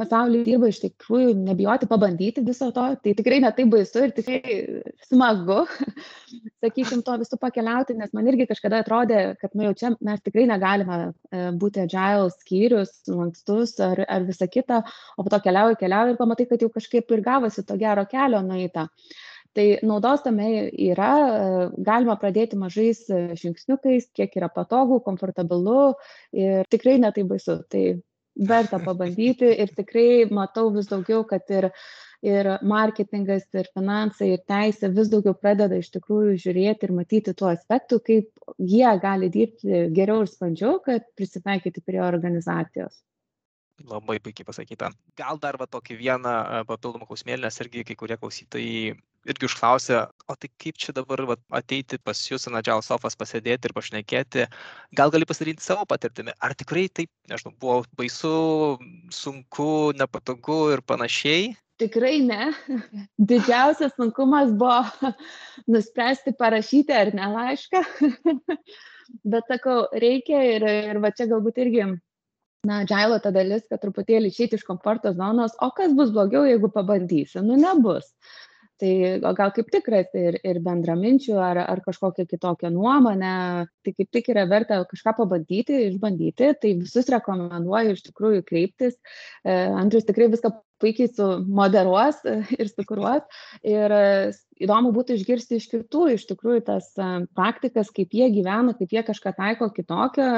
pasauly 0.00 0.42
dirba 0.46 0.70
iš 0.72 0.80
tikrųjų 0.86 1.34
nebijoti 1.44 1.88
pabandyti 1.90 2.44
viso 2.46 2.70
to. 2.72 2.86
Tai 3.04 3.14
tikrai 3.18 3.40
ne 3.44 3.52
taip 3.52 3.72
baisu 3.74 4.06
ir 4.06 4.14
tikrai 4.16 4.82
smagu 5.08 5.64
sakykim 6.64 7.04
tuo 7.06 7.18
visu 7.20 7.38
pakeliauti 7.40 7.96
nes 7.98 8.14
man 8.16 8.30
irgi 8.30 8.48
kažkada 8.50 8.80
atrodė 8.82 9.20
kad 9.40 9.54
nu 9.54 9.68
jau 9.68 9.74
čia 9.82 9.92
mes 10.00 10.22
tikrai 10.24 10.46
negalime 10.50 10.98
būti 11.60 11.84
agile 11.84 12.32
skyrius 12.38 12.96
lankstus 13.10 13.76
ar 13.84 14.04
ar 14.08 14.26
visa 14.30 14.48
kita 14.48 14.82
o 15.16 15.26
po 15.26 15.30
to 15.30 15.42
keliauji 15.44 15.80
keliauji 15.84 16.16
ir 16.16 16.20
pamatai 16.22 16.48
kad 16.50 16.66
jau 16.66 16.72
kažkaip 16.72 17.14
ir 17.16 17.24
gavosi 17.28 17.66
to 17.68 17.78
gero 17.80 18.08
kelio 18.10 18.42
nueita. 18.42 18.88
Tai 19.54 19.66
naudos 19.86 20.24
tame 20.24 20.48
yra, 20.82 21.10
galima 21.86 22.16
pradėti 22.18 22.58
mažais 22.58 23.04
žingsniukais, 23.38 24.08
kiek 24.18 24.34
yra 24.40 24.48
patogu, 24.50 24.98
komfortabilu 25.04 25.92
ir 26.34 26.66
tikrai 26.74 26.96
netai 26.98 27.22
baisu. 27.28 27.60
Tai 27.70 27.84
verta 28.34 28.80
pabandyti 28.82 29.52
ir 29.62 29.70
tikrai 29.76 30.26
matau 30.26 30.72
vis 30.74 30.90
daugiau, 30.90 31.22
kad 31.28 31.46
ir, 31.54 31.68
ir 32.24 32.48
marketingas, 32.64 33.46
ir 33.56 33.68
finansai, 33.76 34.32
ir 34.34 34.44
teisė 34.48 34.90
vis 34.96 35.10
daugiau 35.12 35.36
pradeda 35.36 35.78
iš 35.80 35.90
tikrųjų 35.94 36.36
žiūrėti 36.44 36.88
ir 36.88 36.94
matyti 36.96 37.34
tų 37.36 37.50
aspektų, 37.52 38.00
kaip 38.08 38.54
jie 38.58 38.92
gali 39.02 39.30
dirbti 39.32 39.88
geriau 39.96 40.24
ir 40.24 40.30
sklandžiau, 40.32 40.78
kad 40.84 41.06
prisitaikyti 41.18 41.84
prie 41.84 42.00
organizacijos. 42.04 43.02
Labai 43.84 44.20
puikiai 44.22 44.46
pasakyta. 44.46 44.92
Gal 45.18 45.40
dar 45.42 45.58
va 45.58 45.66
tokį 45.66 45.96
vieną 45.98 46.34
papildomą 46.68 47.08
klausimėlį, 47.08 47.42
nes 47.42 47.58
irgi 47.64 47.82
kai 47.88 47.96
kurie 47.98 48.16
klausytojai 48.20 48.94
irgi 49.28 49.48
užklausė, 49.48 49.98
o 50.28 50.36
tai 50.38 50.50
kaip 50.62 50.78
čia 50.80 50.94
dabar 50.96 51.24
va, 51.26 51.36
ateiti 51.58 51.98
pas 51.98 52.20
jūs 52.28 52.46
ant 52.48 52.60
Agile 52.60 52.84
Sofas 52.86 53.16
pasėdėti 53.18 53.70
ir 53.70 53.74
pašnekėti, 53.76 54.46
gal 54.96 55.12
gali 55.14 55.26
pasidalinti 55.28 55.64
savo 55.64 55.86
patirtimi, 55.90 56.34
ar 56.44 56.54
tikrai 56.60 56.86
taip, 56.92 57.10
nežinau, 57.32 57.54
buvo 57.60 57.80
baisu, 57.98 58.34
sunku, 59.10 59.68
nepatogu 59.98 60.60
ir 60.76 60.84
panašiai? 60.86 61.54
Tikrai 61.82 62.18
ne. 62.22 62.52
Didžiausias 63.30 63.96
sunkumas 63.98 64.52
buvo 64.54 65.10
nuspręsti 65.74 66.36
parašyti 66.38 66.94
ar 66.94 67.12
ne 67.18 67.30
laišką. 67.34 67.82
Bet 69.34 69.50
sakau, 69.50 69.84
reikia 69.92 70.42
ir, 70.54 70.66
ir 70.90 71.00
va 71.02 71.10
čia 71.12 71.26
galbūt 71.30 71.60
irgi 71.64 71.88
na 72.64 72.80
agilo 72.84 73.18
ta 73.20 73.28
dalis 73.34 73.66
kad 73.68 73.82
truputėlį 73.82 74.30
išeiti 74.32 74.56
iš 74.56 74.64
komforto 74.64 75.12
zonos 75.12 75.52
o 75.60 75.68
kas 75.76 75.92
bus 75.98 76.14
blogiau 76.14 76.46
jeigu 76.48 76.70
pabandysi? 76.72 77.42
Nu 77.44 77.58
nebus. 77.60 78.08
Tai 78.80 78.90
gal 79.38 79.52
kaip 79.54 79.68
tik 79.70 79.86
rasti 79.92 80.22
ir 80.28 80.36
ir 80.42 80.58
bendraminčių 80.64 81.36
ar 81.38 81.60
ar 81.62 81.82
kažkokią 81.84 82.24
kitokią 82.30 82.72
nuomonę. 82.74 83.34
Tai 83.86 83.92
kaip 83.98 84.10
tik 84.16 84.30
yra 84.32 84.46
verta 84.50 84.80
kažką 84.90 85.14
pabandyti 85.20 85.78
išbandyti. 85.90 86.50
Tai 86.60 86.72
visus 86.80 87.10
rekomenduoju 87.14 87.94
iš 87.94 88.02
tikrųjų 88.08 88.42
kreiptis. 88.48 88.98
E, 89.44 89.54
andrius 89.54 90.08
tikrai 90.08 90.26
viską 90.32 90.50
puikiai 90.84 91.10
sumoderuos 91.16 92.20
ir 92.60 92.70
sukuruos 92.70 93.24
ir 93.64 93.96
įdomu 94.54 94.92
būtų 94.94 95.16
išgirsti 95.18 95.58
iš 95.58 95.64
kitų 95.72 96.04
iš 96.14 96.28
tikrųjų 96.28 96.60
tas 96.68 96.92
praktikas 97.34 97.90
kaip 97.94 98.12
jie 98.14 98.28
gyvena 98.36 98.76
kaip 98.78 98.92
jie 98.94 99.02
kažką 99.06 99.34
taiko 99.34 99.66
kitokio 99.74 100.28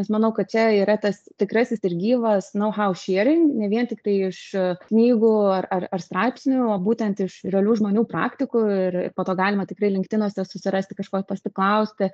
nes 0.00 0.10
manau 0.10 0.32
kad 0.34 0.50
čia 0.50 0.66
yra 0.80 0.96
tas 0.98 1.20
tikrasis 1.38 1.84
ir 1.86 1.94
gyvas 2.00 2.50
know 2.56 2.72
how 2.74 2.90
sharing 2.96 3.52
ne 3.60 3.70
vien 3.70 3.86
tiktai 3.90 4.16
iš 4.32 4.40
knygų 4.88 5.34
ar 5.60 5.70
ar 5.70 5.86
ar 5.94 6.02
straipsnių 6.02 6.66
o 6.74 6.80
būtent 6.82 7.22
iš 7.22 7.40
realių 7.46 7.78
žmonių 7.82 8.06
praktikų 8.10 8.64
ir 8.74 8.90
ir 8.90 9.14
po 9.14 9.24
to 9.24 9.34
galima 9.38 9.66
tikrai 9.68 9.90
linktinuose 9.94 10.44
susirasti 10.46 10.96
kažko 10.98 11.22
pasiklausti. 11.28 12.10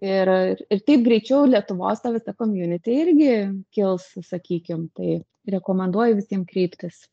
Ir 0.00 0.32
ir 0.70 0.84
taip 0.88 1.04
greičiau 1.06 1.44
lietuvos 1.50 2.02
ta 2.02 2.12
visa 2.14 2.34
community 2.38 3.00
irgi 3.04 3.34
kils 3.74 4.08
sakykim. 4.30 4.88
Tai 4.96 5.20
rekomenduoju 5.56 6.18
visiem 6.18 6.46
kreiptis 6.48 7.04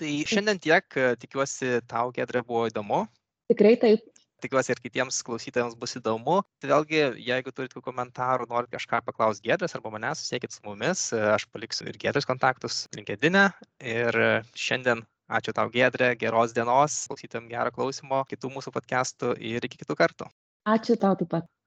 Tai 0.00 0.12
šiandien 0.24 0.56
tiek, 0.64 0.96
tikiuosi 1.20 1.82
tau, 1.90 2.08
Gedrė, 2.16 2.40
buvo 2.46 2.64
įdomu. 2.70 3.02
Tikrai 3.52 3.74
taip. 3.82 4.06
Tikiuosi 4.40 4.72
ir 4.72 4.78
kitiems 4.80 5.18
klausytojams 5.26 5.74
bus 5.76 5.98
įdomu. 5.98 6.38
Tai 6.62 6.70
vėlgi, 6.70 7.02
jeigu 7.26 7.52
turite 7.52 7.82
komentarų, 7.84 8.46
norite 8.48 8.78
kažką 8.78 9.02
paklausti 9.04 9.50
Gedrės 9.50 9.76
arba 9.76 9.92
manęs, 9.92 10.22
susiekit 10.22 10.56
su 10.56 10.64
mumis, 10.64 11.10
aš 11.12 11.44
paliksiu 11.52 11.90
ir 11.90 12.00
Gedrės 12.00 12.28
kontaktus 12.30 12.86
LinkedIn. 12.96 13.36
E. 13.36 13.44
Ir 13.92 14.20
šiandien 14.56 15.04
ačiū 15.28 15.52
tau, 15.58 15.68
Gedrė, 15.74 16.14
geros 16.24 16.56
dienos, 16.56 17.02
klausytėm 17.10 17.52
gerą 17.52 17.74
klausimą, 17.76 18.24
kitų 18.32 18.54
mūsų 18.56 18.72
podcastų 18.78 19.36
ir 19.52 19.68
iki 19.68 19.84
kitų 19.84 20.00
kartų. 20.00 20.32
Ačiū 20.78 20.96
tau 20.96 21.12
taip 21.20 21.34
pat. 21.36 21.52